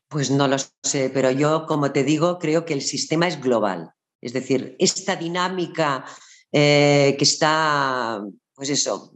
Pues 0.08 0.30
no 0.30 0.48
lo 0.48 0.58
sé, 0.84 1.10
pero 1.12 1.32
yo, 1.32 1.66
como 1.66 1.92
te 1.92 2.04
digo, 2.04 2.38
creo 2.38 2.66
que 2.66 2.76
el 2.76 2.82
sistema 2.82 3.28
es 3.28 3.42
global. 3.42 3.94
Es 4.22 4.34
decir, 4.34 4.76
esta 4.80 5.16
dinámica 5.16 6.06
eh, 6.52 7.16
que 7.18 7.24
está, 7.24 8.22
pues 8.54 8.70
eso, 8.70 9.12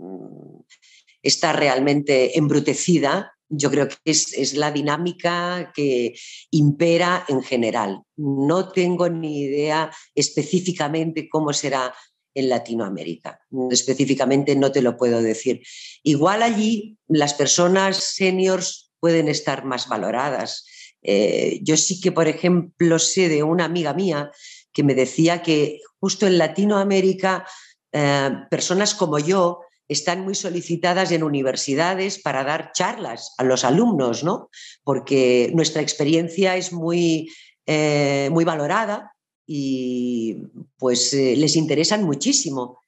está 1.22 1.54
realmente 1.54 2.38
embrutecida, 2.38 3.34
yo 3.56 3.70
creo 3.70 3.88
que 3.88 3.98
es, 4.06 4.54
la 4.54 4.72
dinámica 4.72 5.72
que 5.76 6.14
impera 6.52 7.26
en 7.28 7.44
general. 7.44 8.02
No 8.16 8.70
tengo 8.70 9.10
ni 9.10 9.42
idea 9.42 9.92
específicamente 10.16 11.30
cómo 11.30 11.54
será 11.54 11.94
en 12.34 12.50
Latinoamérica. 12.50 13.40
Específicamente 13.70 14.56
no 14.56 14.72
te 14.72 14.82
lo 14.82 14.98
puedo 14.98 15.22
decir. 15.22 15.62
Igual 16.02 16.42
allí 16.42 16.98
las 17.08 17.36
personas 17.36 17.98
seniors 17.98 18.92
pueden 19.00 19.28
estar 19.28 19.66
más 19.66 19.88
valoradas. 19.88 20.66
Eh, 21.04 21.60
yo 21.62 21.78
sí 21.78 22.02
que, 22.02 22.12
por 22.12 22.28
ejemplo, 22.28 22.98
sé 22.98 23.30
de 23.30 23.44
una 23.44 23.66
amiga 23.66 23.94
mía 23.94 24.32
que 24.74 24.84
me 24.84 24.96
decía 24.96 25.42
que 25.42 25.82
justo 26.00 26.28
en 26.28 26.38
Latinoamérica 26.38 27.46
eh, 27.92 28.32
personas 28.50 28.96
como 28.96 29.20
yo 29.20 29.62
están 29.88 30.22
muy 30.22 30.34
solicitadas 30.34 31.12
en 31.12 31.24
universidades 31.24 32.18
para 32.18 32.44
dar 32.44 32.72
charlas 32.74 33.34
a 33.38 33.44
los 33.44 33.64
alumnos, 33.64 34.24
¿no? 34.24 34.50
Porque 34.84 35.52
nuestra 35.54 35.82
experiencia 35.82 36.58
es 36.58 36.74
muy, 36.74 37.32
eh, 37.68 38.30
muy 38.32 38.44
valorada 38.46 39.14
y 39.46 40.38
pues 40.78 41.14
eh, 41.14 41.36
les 41.38 41.56
interesan 41.56 42.04
muchísimo. 42.04 42.80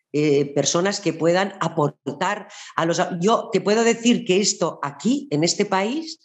Personas 0.55 1.01
que 1.01 1.11
puedan 1.11 1.55
aportar 1.59 2.47
a 2.77 2.85
los... 2.85 3.01
Yo 3.19 3.49
te 3.51 3.59
puedo 3.59 3.83
decir 3.83 4.23
que 4.23 4.39
esto 4.39 4.79
aquí, 4.81 5.27
en 5.29 5.43
este 5.43 5.65
país, 5.65 6.21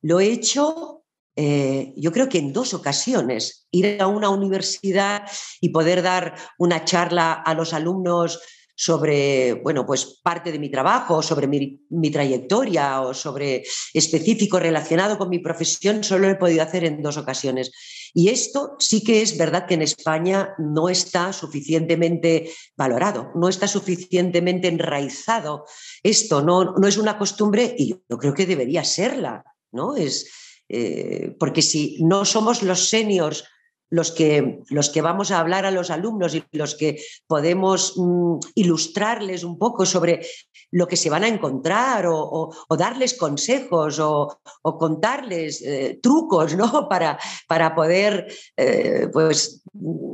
lo 0.00 0.20
he 0.20 0.26
hecho 0.26 1.01
yo 1.36 2.12
creo 2.12 2.28
que 2.28 2.38
en 2.38 2.52
dos 2.52 2.74
ocasiones, 2.74 3.66
ir 3.70 4.00
a 4.00 4.06
una 4.06 4.28
universidad 4.28 5.22
y 5.60 5.70
poder 5.70 6.02
dar 6.02 6.34
una 6.58 6.84
charla 6.84 7.32
a 7.32 7.54
los 7.54 7.72
alumnos 7.72 8.40
sobre, 8.74 9.54
bueno, 9.54 9.86
pues 9.86 10.20
parte 10.22 10.50
de 10.50 10.58
mi 10.58 10.70
trabajo, 10.70 11.22
sobre 11.22 11.46
mi, 11.46 12.10
trayectoria 12.10 13.02
o 13.02 13.14
sobre 13.14 13.62
específico 13.92 14.58
relacionado 14.58 15.18
con 15.18 15.28
mi 15.28 15.38
profesión, 15.38 16.02
solo 16.02 16.26
lo 16.26 16.32
he 16.32 16.36
podido 16.36 16.62
hacer 16.62 16.84
en 16.84 17.02
dos 17.02 17.16
ocasiones. 17.16 17.70
Y 18.14 18.30
esto 18.30 18.74
sí 18.78 19.04
que 19.04 19.22
es 19.22 19.38
verdad 19.38 19.66
que 19.66 19.74
en 19.74 19.82
España 19.82 20.54
no 20.58 20.88
está 20.88 21.32
suficientemente 21.32 22.52
valorado, 22.76 23.30
no 23.34 23.48
está 23.48 23.68
suficientemente 23.68 24.68
enraizado. 24.68 25.64
Esto 26.02 26.42
no, 26.42 26.76
no 26.76 26.88
es 26.88 26.96
una 26.96 27.18
costumbre 27.18 27.74
y 27.78 27.90
yo 27.90 28.18
creo 28.18 28.34
que 28.34 28.46
debería 28.46 28.84
serla, 28.84 29.44
¿no? 29.70 29.96
Es, 29.96 30.28
eh, 30.68 31.36
porque 31.38 31.62
si 31.62 31.98
no 32.02 32.24
somos 32.24 32.62
los 32.62 32.88
seniors 32.88 33.44
los 33.92 34.10
que, 34.10 34.60
los 34.70 34.88
que 34.88 35.02
vamos 35.02 35.30
a 35.30 35.38
hablar 35.38 35.66
a 35.66 35.70
los 35.70 35.90
alumnos 35.90 36.34
y 36.34 36.42
los 36.52 36.74
que 36.74 36.98
podemos 37.26 37.92
mm, 37.98 38.38
ilustrarles 38.54 39.44
un 39.44 39.58
poco 39.58 39.84
sobre 39.84 40.24
lo 40.70 40.88
que 40.88 40.96
se 40.96 41.10
van 41.10 41.24
a 41.24 41.28
encontrar 41.28 42.06
o, 42.08 42.50
darles 42.70 43.12
consejos 43.12 43.98
o, 44.00 44.40
contarles 44.62 45.60
eh, 45.60 46.00
trucos 46.02 46.56
¿no? 46.56 46.88
para, 46.88 47.18
para 47.46 47.74
poder 47.74 48.32
eh, 48.56 49.08
pues, 49.12 49.62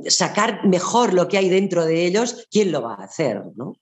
sacar 0.08 0.66
mejor 0.66 1.14
lo 1.14 1.28
que 1.28 1.38
hay 1.38 1.48
dentro 1.48 1.84
de 1.84 2.04
ellos, 2.04 2.48
¿quién 2.50 2.72
lo 2.72 2.82
va 2.82 2.94
a 2.94 3.04
hacer? 3.04 3.44
¿no? 3.54 3.74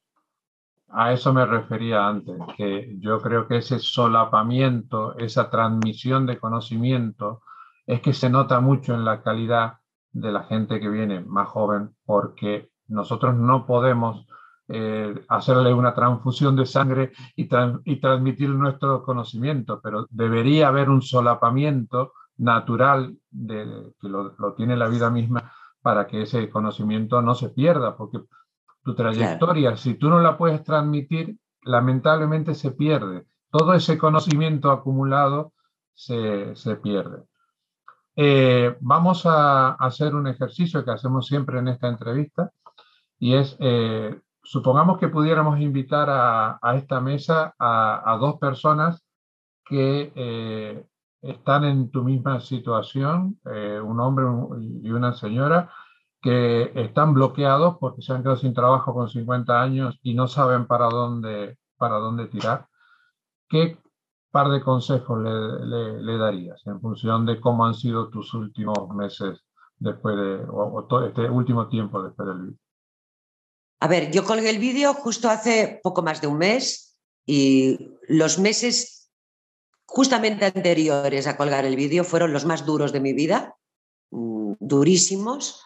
A 0.88 1.12
eso 1.12 1.33
me 1.33 1.44
refería 1.44 2.07
antes, 2.07 2.37
que 2.57 2.96
yo 2.99 3.20
creo 3.20 3.46
que 3.49 3.59
ese 3.59 3.79
solapamiento, 3.79 5.16
esa 5.18 5.51
transmisión 5.51 6.27
de 6.27 6.38
conocimiento, 6.38 7.42
es 7.87 8.01
que 8.01 8.12
se 8.12 8.31
nota 8.31 8.61
mucho 8.61 8.94
en 8.94 9.05
la 9.05 9.22
calidad 9.22 9.75
de 10.12 10.33
la 10.33 10.44
gente 10.44 10.81
que 10.81 10.88
viene 10.88 11.20
más 11.20 11.49
joven, 11.49 11.94
porque 12.05 12.70
nosotros 12.88 13.35
no 13.35 13.66
podemos 13.66 14.27
eh, 14.68 15.14
hacerle 15.29 15.72
una 15.72 15.94
transfusión 15.94 16.57
de 16.57 16.66
sangre 16.66 17.12
y, 17.37 17.46
transmitir 17.46 18.51
nuestro 18.51 19.05
conocimiento, 19.05 19.81
pero 19.81 20.07
debería 20.11 20.68
haber 20.68 20.90
un 20.90 21.03
solapamiento 21.03 22.12
natural 22.38 23.16
de, 23.31 23.92
que 24.01 24.09
lo, 24.09 24.35
tiene 24.57 24.77
la 24.77 24.88
vida 24.88 25.09
misma 25.11 25.53
para 25.81 26.07
que 26.09 26.22
ese 26.22 26.51
conocimiento 26.51 27.22
no 27.22 27.35
se 27.37 27.51
pierda, 27.51 27.96
porque 27.96 28.18
tu 28.87 28.94
trayectoria, 28.94 29.77
si 29.77 29.94
tú 29.94 30.09
no 30.09 30.20
la 30.20 30.38
puedes 30.38 30.62
transmitir, 30.62 31.37
lamentablemente 31.62 32.55
se 32.55 32.70
pierde. 32.70 33.27
Todo 33.51 33.75
ese 33.75 33.99
conocimiento 33.99 34.70
acumulado 34.70 35.55
se, 35.92 36.55
se 36.55 36.77
pierde. 36.77 37.25
Eh, 38.14 38.77
vamos 38.81 39.27
a 39.27 39.72
hacer 39.72 40.14
un 40.14 40.29
ejercicio 40.29 40.85
que 40.85 40.92
hacemos 40.92 41.27
siempre 41.27 41.59
en 41.59 41.66
esta 41.66 41.88
entrevista 41.88 42.53
y 43.18 43.35
es, 43.35 43.57
eh, 43.59 44.20
supongamos 44.44 44.99
que 44.99 45.09
pudiéramos 45.09 45.59
invitar 45.59 46.09
a, 46.09 46.61
a 46.62 46.77
esta 46.77 47.01
mesa 47.01 47.57
a, 47.59 48.12
a, 48.12 48.16
dos 48.18 48.38
personas 48.38 49.05
que 49.64 50.12
eh, 50.14 50.87
están 51.22 51.64
en 51.64 51.90
tu 51.90 52.05
misma 52.05 52.38
situación, 52.38 53.40
un 53.44 53.99
hombre 53.99 54.27
y 54.81 54.90
una 54.92 55.12
señora, 55.12 55.72
que 56.26 56.72
están 56.74 57.14
bloqueados 57.14 57.76
porque 57.78 58.02
se 58.02 58.12
han 58.12 58.20
quedado 58.22 58.36
sin 58.36 58.52
trabajo 58.52 58.92
con 58.92 59.08
50 59.08 59.62
años 59.62 59.96
y 60.02 60.12
no 60.12 60.26
saben 60.26 60.66
para 60.66 60.86
dónde, 60.86 61.56
para 61.76 61.98
dónde 61.98 62.26
tirar. 62.26 62.66
¿Qué 63.48 63.78
par 64.32 64.48
de 64.48 64.60
consejos 64.60 65.20
le, 65.22 66.02
le, 66.02 66.18
darías 66.18 66.60
en 66.66 66.80
función 66.80 67.26
de 67.26 67.40
cómo 67.40 67.64
han 67.64 67.74
sido 67.74 68.08
tus 68.08 68.34
últimos 68.34 68.88
meses 68.92 69.38
después 69.78 70.16
de, 70.16 70.44
o, 70.50 70.84
todo 70.88 71.06
este 71.06 71.30
último 71.30 71.68
tiempo 71.68 72.02
después 72.02 72.26
del 72.26 72.38
vídeo? 72.38 72.58
A 73.78 73.86
ver, 73.86 74.10
yo 74.10 74.24
colgué 74.24 74.50
el 74.50 74.58
vídeo 74.58 74.94
justo 74.94 75.30
hace 75.30 75.78
poco 75.80 76.02
más 76.02 76.20
de 76.20 76.26
un 76.26 76.38
mes 76.38 76.98
y 77.24 77.78
los 78.08 78.40
meses 78.40 79.12
justamente 79.84 80.46
anteriores 80.46 81.28
a 81.28 81.36
colgar 81.36 81.64
el 81.66 81.76
vídeo 81.76 82.02
fueron 82.02 82.32
los 82.32 82.44
más 82.46 82.66
duros 82.66 82.90
de 82.90 82.98
mi 82.98 83.12
vida, 83.12 83.54
mm, 84.10 84.54
durísimos 84.58 85.62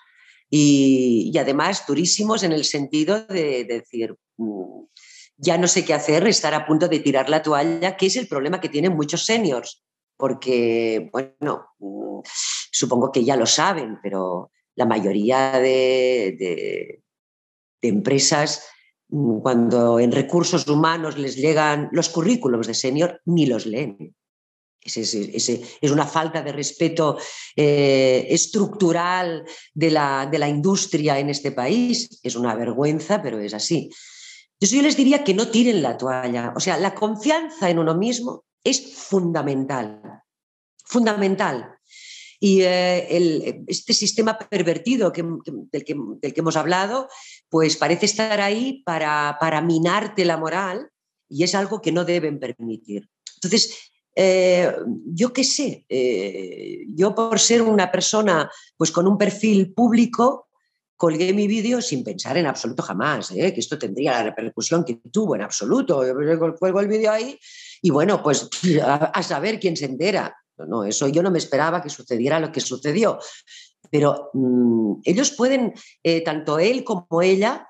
y, 0.50 1.32
además 1.38 1.84
durísimos 1.86 2.42
en 2.42 2.52
el 2.52 2.64
sentido 2.64 3.24
de, 3.26 3.64
decir, 3.64 4.16
mm, 4.36 4.84
ya 5.36 5.56
no 5.56 5.68
sé 5.68 5.84
qué 5.84 5.94
hacer, 5.94 6.26
estar 6.26 6.52
a 6.54 6.66
punto 6.66 6.88
de 6.88 6.98
tirar 6.98 7.30
la 7.30 7.42
toalla, 7.42 7.96
que 7.96 8.06
es 8.06 8.16
el 8.16 8.26
problema 8.26 8.60
que 8.60 8.68
tienen 8.68 8.96
muchos 8.96 9.24
seniors, 9.24 9.84
porque, 10.16 11.08
bueno, 11.12 11.66
mm, 11.78 12.20
supongo 12.72 13.12
que 13.12 13.24
ya 13.24 13.36
lo 13.36 13.46
saben, 13.46 13.98
pero 14.02 14.50
la 14.74 14.86
mayoría 14.86 15.52
de, 15.60 16.36
de, 16.38 17.02
empresas, 17.82 18.66
mm, 19.08 19.40
cuando 19.40 20.00
en 20.00 20.10
recursos 20.10 20.66
humanos 20.66 21.16
les 21.16 21.36
llegan 21.36 21.88
los 21.92 22.08
currículums 22.08 22.66
de 22.66 22.74
senior, 22.74 23.20
ni 23.24 23.46
los 23.46 23.66
leen. 23.66 24.16
Es, 24.82 25.90
una 25.90 26.06
falta 26.06 26.42
de 26.42 26.52
respeto 26.52 27.18
eh, 27.54 28.26
estructural 28.30 29.44
de 29.74 29.90
la, 29.90 30.26
de 30.30 30.38
la, 30.38 30.48
industria 30.48 31.18
en 31.18 31.30
este 31.30 31.52
país. 31.52 32.18
Es 32.22 32.34
una 32.34 32.54
vergüenza, 32.54 33.20
pero 33.22 33.38
es 33.38 33.52
así. 33.52 33.90
Yo 34.60 34.82
les 34.82 34.96
diría 34.96 35.24
que 35.24 35.34
no 35.34 35.48
tiren 35.48 35.82
la 35.82 35.96
toalla. 35.96 36.52
O 36.56 36.60
sea, 36.60 36.78
la 36.78 36.94
confianza 36.94 37.70
en 37.70 37.78
uno 37.78 37.96
mismo 37.96 38.44
es 38.64 38.94
fundamental. 38.94 40.22
Fundamental. 40.84 41.78
Y 42.38 42.62
eh, 42.62 43.62
este 43.66 43.92
sistema 43.92 44.38
pervertido 44.38 45.10
del, 45.10 45.42
que, 45.84 45.94
del, 46.22 46.32
que, 46.32 46.40
hemos 46.40 46.56
hablado, 46.56 47.08
pues 47.50 47.76
parece 47.76 48.06
estar 48.06 48.40
ahí 48.40 48.82
para, 48.84 49.36
para 49.38 49.60
minarte 49.60 50.24
la 50.24 50.38
moral 50.38 50.90
y 51.28 51.44
es 51.44 51.54
algo 51.54 51.82
que 51.82 51.92
no 51.92 52.04
deben 52.04 52.40
permitir. 52.40 53.08
Entonces, 53.36 53.92
eh, 54.14 54.74
yo 55.06 55.32
qué 55.32 55.44
sé, 55.44 55.84
eh, 55.88 56.84
yo 56.88 57.14
por 57.14 57.38
ser 57.38 57.62
una 57.62 57.90
persona 57.90 58.50
pues 58.76 58.90
con 58.90 59.06
un 59.06 59.16
perfil 59.16 59.72
público, 59.72 60.48
colgué 60.96 61.32
mi 61.32 61.46
vídeo 61.46 61.80
sin 61.80 62.04
pensar 62.04 62.36
en 62.36 62.46
absoluto 62.46 62.82
jamás, 62.82 63.30
eh, 63.30 63.54
que 63.54 63.60
esto 63.60 63.78
tendría 63.78 64.12
la 64.12 64.24
repercusión 64.24 64.84
que 64.84 65.00
tuvo 65.10 65.34
en 65.34 65.42
absoluto. 65.42 66.04
Yo 66.04 66.56
cuelgo 66.56 66.80
el 66.80 66.88
vídeo 66.88 67.10
ahí 67.10 67.38
y 67.80 67.90
bueno, 67.90 68.22
pues 68.22 68.50
a, 68.84 69.22
saber 69.22 69.58
quién 69.58 69.76
se 69.76 69.86
entera. 69.86 70.36
No, 70.58 70.84
eso 70.84 71.08
yo 71.08 71.22
no 71.22 71.30
me 71.30 71.38
esperaba 71.38 71.82
que 71.82 71.88
sucediera 71.88 72.38
lo 72.38 72.52
que 72.52 72.60
sucedió. 72.60 73.18
Pero 73.90 74.30
mm, 74.34 75.00
ellos 75.04 75.30
pueden, 75.30 75.72
tanto 76.22 76.58
él 76.58 76.84
como 76.84 77.22
ella, 77.22 77.66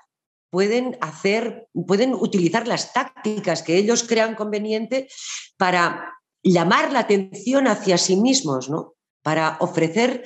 pueden 0.49 0.97
hacer, 0.99 1.69
pueden 1.87 2.13
utilizar 2.13 2.67
las 2.67 2.91
tácticas 2.91 3.63
que 3.63 3.77
ellos 3.77 4.03
crean 4.03 4.35
conveniente 4.35 5.07
para 5.55 6.11
llamar 6.43 6.91
la 6.91 6.99
atención 6.99 7.67
hacia 7.67 7.97
sí 7.97 8.15
mismos, 8.15 8.69
¿no? 8.69 8.95
Para 9.21 9.57
ofrecer 9.59 10.23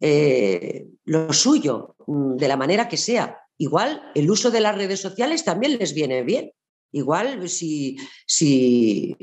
eh, 0.00 0.86
lo 1.04 1.32
suyo 1.32 1.96
mm, 2.06 2.36
de 2.36 2.48
la 2.48 2.56
manera 2.56 2.88
que 2.88 2.96
sea. 2.96 3.38
Igual 3.58 4.02
el 4.14 4.30
uso 4.30 4.50
de 4.50 4.60
las 4.60 4.76
redes 4.76 5.00
sociales 5.00 5.44
también 5.44 5.78
les 5.78 5.92
viene 5.92 6.22
bien. 6.22 6.52
Igual 6.92 7.48
si, 7.48 7.96
si, 8.26 9.16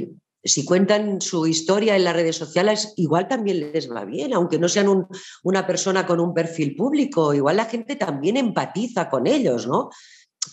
si 0.43 0.65
cuentan 0.65 1.19
su 1.21 1.47
historia 1.47 1.95
en 1.95 2.03
las 2.03 2.15
redes 2.15 2.35
sociales, 2.35 2.93
igual 2.97 3.27
también 3.27 3.71
les 3.71 3.89
va 3.89 4.05
bien, 4.05 4.33
aunque 4.33 4.59
no 4.59 4.69
sean 4.69 5.07
una 5.43 5.65
persona 5.65 6.05
con 6.05 6.19
un 6.19 6.33
perfil 6.33 6.75
público, 6.75 7.33
igual 7.33 7.57
la 7.57 7.65
gente 7.65 7.95
también 7.95 8.37
empatiza 8.37 9.09
con 9.09 9.25
ellos, 9.25 9.65
¿no? 9.65 9.89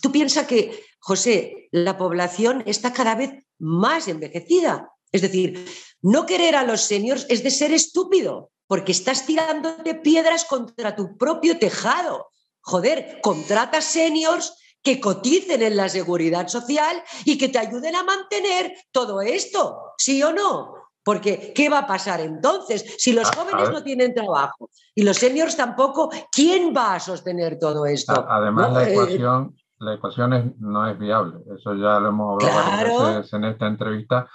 Tú 0.01 0.11
piensas 0.11 0.47
que, 0.47 0.83
José, 0.99 1.67
la 1.71 1.97
población 1.97 2.63
está 2.65 2.93
cada 2.93 3.13
vez 3.13 3.31
más 3.59 4.07
envejecida 4.07 4.92
es 5.13 5.21
decir, 5.21 5.65
no 6.01 6.25
querer 6.25 6.55
a 6.55 6.63
los 6.63 6.81
seniors 6.81 7.25
es 7.29 7.43
de 7.43 7.51
ser 7.51 7.71
estúpido, 7.71 8.49
porque 8.67 8.91
estás 8.91 9.25
tirándote 9.25 9.95
piedras 9.95 10.43
contra 10.43 10.95
tu 10.95 11.17
propio 11.17 11.57
tejado. 11.59 12.31
Joder, 12.61 13.19
contrata 13.21 13.79
seniors 13.81 14.53
que 14.81 14.99
coticen 14.99 15.61
en 15.61 15.77
la 15.77 15.87
seguridad 15.87 16.47
social 16.47 17.01
y 17.23 17.37
que 17.37 17.47
te 17.47 17.59
ayuden 17.59 17.95
a 17.95 18.03
mantener 18.03 18.73
todo 18.91 19.21
esto, 19.21 19.93
¿sí 19.97 20.21
o 20.23 20.33
no? 20.33 20.73
Porque, 21.05 21.53
¿qué 21.53 21.69
va 21.69 21.79
a 21.79 21.87
pasar 21.87 22.21
entonces? 22.21 22.95
Si 22.97 23.13
los 23.13 23.29
jóvenes 23.29 23.69
no 23.69 23.83
tienen 23.83 24.13
trabajo 24.13 24.69
y 24.95 25.03
los 25.03 25.17
seniors 25.17 25.55
tampoco, 25.55 26.09
¿quién 26.31 26.73
va 26.75 26.95
a 26.95 26.99
sostener 26.99 27.59
todo 27.59 27.85
esto? 27.85 28.25
Además, 28.27 28.73
la, 28.73 28.89
eh, 28.89 28.93
ecuación, 28.93 29.55
la 29.79 29.93
ecuación 29.95 30.55
no 30.59 30.89
es 30.89 30.97
viable. 30.97 31.39
Eso 31.55 31.75
ya 31.75 31.99
lo 31.99 32.09
hemos 32.09 32.43
hablado 32.43 33.23
en 33.31 33.43
esta 33.43 33.67
entrevista 33.67 34.27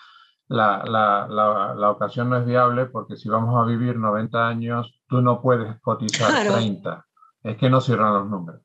la, 0.49 0.83
la, 0.87 1.75
la, 1.75 1.91
ocasión 1.91 2.31
no 2.31 2.39
es 2.39 2.47
viable 2.47 2.87
porque 2.87 3.17
si 3.17 3.29
vamos 3.29 3.55
a 3.57 3.67
vivir 3.67 3.97
90 3.97 4.49
años, 4.49 5.01
tú 5.07 5.21
no 5.21 5.43
puedes 5.43 5.79
cotizar 5.81 6.47
30. 6.47 7.07
Es 7.43 7.57
que 7.57 7.69
no 7.69 7.81
cierran 7.81 8.15
los 8.15 8.29
números. 8.29 8.63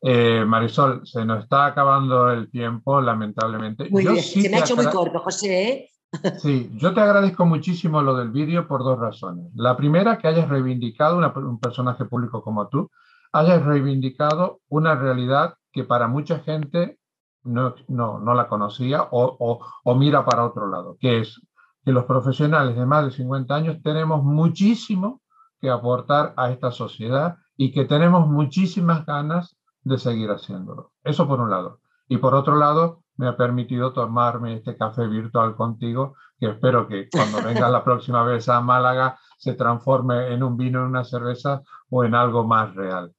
Eh, 0.00 0.44
Marisol, 0.44 1.06
se 1.06 1.24
nos 1.24 1.42
está 1.44 1.66
acabando 1.66 2.30
el 2.30 2.50
tiempo, 2.50 3.00
lamentablemente. 3.00 3.88
Muy 3.90 4.06
bien, 4.06 4.22
se 4.22 4.48
me 4.48 4.56
ha 4.56 4.60
hecho 4.60 4.76
muy 4.76 4.86
corto, 4.86 5.18
José. 5.20 5.68
¿eh? 5.68 5.90
Sí, 6.38 6.70
yo 6.74 6.92
te 6.92 7.00
agradezco 7.00 7.46
muchísimo 7.46 8.02
lo 8.02 8.16
del 8.16 8.30
vídeo 8.30 8.68
por 8.68 8.84
dos 8.84 8.98
razones. 8.98 9.50
La 9.54 9.76
primera, 9.76 10.18
que 10.18 10.28
hayas 10.28 10.48
reivindicado, 10.48 11.18
un 11.18 11.60
personaje 11.60 12.04
público 12.04 12.42
como 12.42 12.68
tú, 12.68 12.90
hayas 13.32 13.64
reivindicado 13.64 14.60
una 14.68 14.94
realidad 14.94 15.54
que 15.72 15.84
para 15.84 16.06
mucha 16.06 16.40
gente 16.40 16.98
no, 17.44 17.74
no, 17.88 18.18
no 18.18 18.34
la 18.34 18.48
conocía 18.48 19.08
o, 19.10 19.58
o, 19.84 19.94
mira 19.94 20.24
para 20.24 20.44
otro 20.44 20.68
lado, 20.68 20.96
que 21.00 21.20
es 21.20 21.40
que 21.84 21.92
los 21.92 22.04
profesionales 22.04 22.76
de 22.76 22.86
más 22.86 23.04
de 23.04 23.10
50 23.10 23.54
años 23.54 23.82
tenemos 23.82 24.22
muchísimo 24.22 25.20
que 25.60 25.70
aportar 25.70 26.34
a 26.36 26.50
esta 26.50 26.70
sociedad 26.70 27.36
y 27.56 27.72
que 27.72 27.84
tenemos 27.84 28.26
muchísimas 28.26 29.04
ganas 29.04 29.56
de 29.82 29.98
seguir 29.98 30.30
haciéndolo. 30.30 30.92
Eso 31.02 31.26
por 31.26 31.40
un 31.40 31.50
lado. 31.50 31.80
Y 32.08 32.18
por 32.18 32.34
otro 32.34 32.56
lado, 32.56 33.02
me 33.16 33.28
ha 33.28 33.36
permitido 33.36 33.92
tomarme 33.92 34.54
este 34.54 34.76
café 34.76 35.06
virtual 35.06 35.54
contigo, 35.54 36.14
que 36.38 36.46
espero 36.50 36.88
que 36.88 37.08
cuando 37.10 37.42
venga 37.42 37.68
la 37.68 37.84
próxima 37.84 38.22
vez 38.24 38.48
a 38.48 38.60
Málaga 38.60 39.18
se 39.38 39.54
transforme 39.54 40.32
en 40.32 40.42
un 40.42 40.56
vino, 40.56 40.80
en 40.80 40.86
una 40.86 41.04
cerveza 41.04 41.62
o 41.90 42.04
en 42.04 42.14
algo 42.14 42.44
más 42.44 42.74
real. 42.74 43.12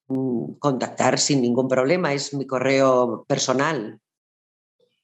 mm, 0.08 0.58
contactar 0.58 1.18
sin 1.18 1.40
ningún 1.40 1.66
problema, 1.66 2.12
es 2.12 2.34
mi 2.34 2.46
correo 2.46 3.24
personal. 3.26 3.98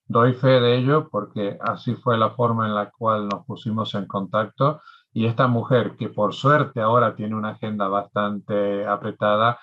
Doy 0.07 0.35
fe 0.35 0.61
de 0.61 0.77
ello 0.77 1.09
porque 1.11 1.57
así 1.63 1.95
fue 1.95 2.19
la 2.19 2.29
forma 2.31 2.67
en 2.67 2.75
la 2.75 2.91
cual 2.91 3.29
nos 3.29 3.47
pusimos 3.47 3.95
en 3.95 4.05
contacto 4.07 4.83
y 5.13 5.27
esta 5.27 5.47
mujer 5.47 5.97
que 5.97 6.11
por 6.11 6.35
suerte 6.35 6.81
ahora 6.81 7.17
tiene 7.17 7.35
una 7.35 7.51
agenda 7.51 7.89
bastante 7.89 8.87
apretada, 8.87 9.59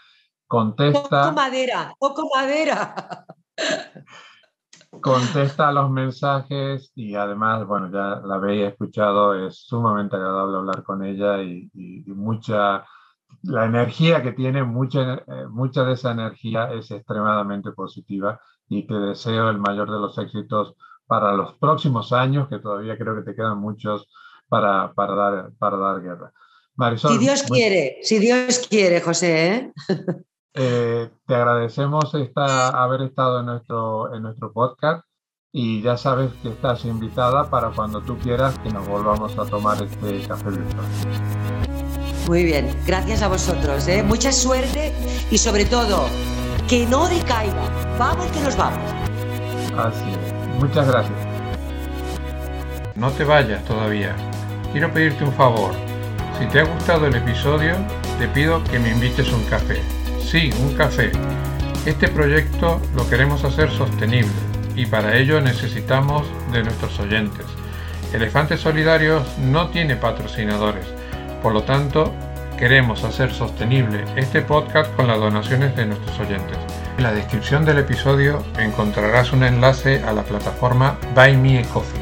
contesta... 0.48 1.24
Poco 1.24 1.34
madera, 1.34 1.94
poco 2.00 2.30
madera. 2.34 3.26
contesta 5.02 5.72
los 5.72 5.90
mensajes 5.90 6.92
y 6.96 7.16
además, 7.16 7.66
bueno, 7.66 7.90
ya 7.92 8.22
la 8.26 8.36
habéis 8.36 8.70
escuchado, 8.70 9.48
es 9.48 9.66
sumamente 9.66 10.16
agradable 10.16 10.58
hablar 10.58 10.84
con 10.84 11.04
ella 11.04 11.42
y, 11.42 11.70
mucha, 12.08 12.86
la 13.44 13.66
energía 13.66 14.22
que 14.22 14.34
tiene, 14.34 14.64
mucha, 14.64 15.16
eh, 15.16 15.48
mucha 15.50 15.84
de 15.84 15.94
esa 15.94 16.12
energía 16.12 16.72
es 16.74 16.92
extremadamente 16.92 17.72
positiva 17.72 18.40
y 18.70 18.86
te 18.86 18.96
deseo 18.96 19.50
el 19.50 19.60
mayor 19.60 19.92
de 19.92 20.00
los 20.00 20.18
éxitos 20.18 20.76
para 21.06 21.34
los 21.34 21.54
próximos 21.56 22.12
años, 22.14 22.50
que 22.50 22.60
todavía 22.60 22.98
creo 22.98 23.16
que 23.16 23.24
te 23.24 23.36
quedan 23.36 23.60
muchos 23.60 24.08
para, 24.48 24.94
para, 24.94 25.16
dar, 25.16 25.52
para 25.58 25.78
dar 25.78 26.02
guerra. 26.02 26.34
Marisol, 26.76 27.14
si 27.14 27.18
Dios 27.18 27.44
quiere, 27.44 27.98
si 28.04 28.20
Dios 28.20 28.68
quiere, 28.70 29.02
José. 29.02 29.56
¿eh? 29.56 29.74
Eh, 30.60 31.12
te 31.28 31.36
agradecemos 31.36 32.16
esta, 32.16 32.70
haber 32.70 33.04
estado 33.04 33.42
en 33.42 33.46
nuestro, 33.46 34.16
en 34.16 34.24
nuestro 34.24 34.52
podcast 34.52 35.06
y 35.52 35.84
ya 35.84 35.98
sabes 35.98 36.32
que 36.42 36.50
estás 36.50 36.84
invitada 36.86 37.48
para 37.50 37.70
cuando 37.70 38.02
tú 38.02 38.18
quieras 38.18 38.58
que 38.60 38.70
nos 38.70 38.88
volvamos 38.88 39.38
a 39.38 39.46
tomar 39.46 39.82
este 39.84 40.28
café 40.28 40.50
virtual. 40.50 40.86
Muy 42.28 42.44
bien, 42.44 42.76
gracias 42.88 43.22
a 43.22 43.28
vosotros. 43.28 43.88
¿eh? 43.88 44.02
Mucha 44.02 44.32
suerte 44.32 44.94
y 45.30 45.38
sobre 45.38 45.66
todo, 45.66 46.08
que 46.68 46.88
no 46.88 47.08
decaiga. 47.08 47.64
Vamos 48.00 48.26
que 48.32 48.40
nos 48.40 48.58
vamos. 48.58 48.80
Así 49.78 50.10
es. 50.10 50.60
Muchas 50.60 50.88
gracias. 50.88 51.18
No 52.96 53.12
te 53.12 53.24
vayas 53.24 53.64
todavía. 53.66 54.16
Quiero 54.72 54.92
pedirte 54.92 55.24
un 55.24 55.34
favor. 55.34 55.72
Si 56.40 56.48
te 56.48 56.62
ha 56.62 56.64
gustado 56.64 57.06
el 57.06 57.16
episodio, 57.16 57.76
te 58.18 58.28
pido 58.30 58.64
que 58.64 58.80
me 58.80 58.90
invites 58.90 59.32
un 59.32 59.44
café. 59.46 59.80
Sí, 60.30 60.50
un 60.60 60.74
café. 60.74 61.10
Este 61.86 62.10
proyecto 62.10 62.82
lo 62.98 63.10
queremos 63.10 63.46
hacer 63.46 63.72
sostenible 63.72 64.34
y 64.76 64.86
para 64.86 65.16
ello 65.16 65.40
necesitamos 65.40 66.28
de 66.52 66.64
nuestros 66.64 67.00
oyentes. 67.00 67.46
Elefantes 68.12 68.60
Solidarios 68.60 69.26
no 69.38 69.70
tiene 69.70 69.96
patrocinadores, 69.96 70.86
por 71.42 71.54
lo 71.54 71.64
tanto 71.64 72.14
queremos 72.58 73.06
hacer 73.06 73.34
sostenible 73.34 74.04
este 74.18 74.42
podcast 74.42 74.94
con 74.98 75.08
las 75.08 75.18
donaciones 75.18 75.74
de 75.78 75.86
nuestros 75.86 76.20
oyentes. 76.20 76.58
En 76.98 77.04
la 77.04 77.14
descripción 77.14 77.64
del 77.64 77.78
episodio 77.78 78.44
encontrarás 78.60 79.32
un 79.32 79.46
enlace 79.46 80.04
a 80.04 80.12
la 80.12 80.24
plataforma 80.24 80.98
Buy 81.16 81.38
Me 81.38 81.60
a 81.60 81.64
Coffee. 81.70 82.02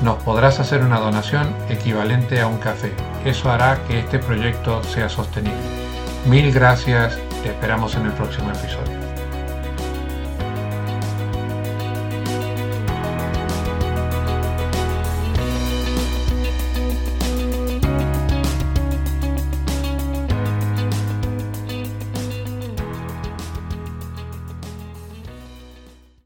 Nos 0.00 0.22
podrás 0.22 0.60
hacer 0.60 0.80
una 0.80 0.98
donación 0.98 1.54
equivalente 1.68 2.40
a 2.40 2.46
un 2.46 2.56
café. 2.56 2.90
Eso 3.26 3.50
hará 3.50 3.80
que 3.86 3.98
este 3.98 4.18
proyecto 4.18 4.82
sea 4.82 5.10
sostenible. 5.10 5.87
Mil 6.26 6.52
gracias, 6.52 7.18
te 7.42 7.50
esperamos 7.50 7.94
en 7.94 8.06
el 8.06 8.12
próximo 8.12 8.50
episodio. 8.50 8.97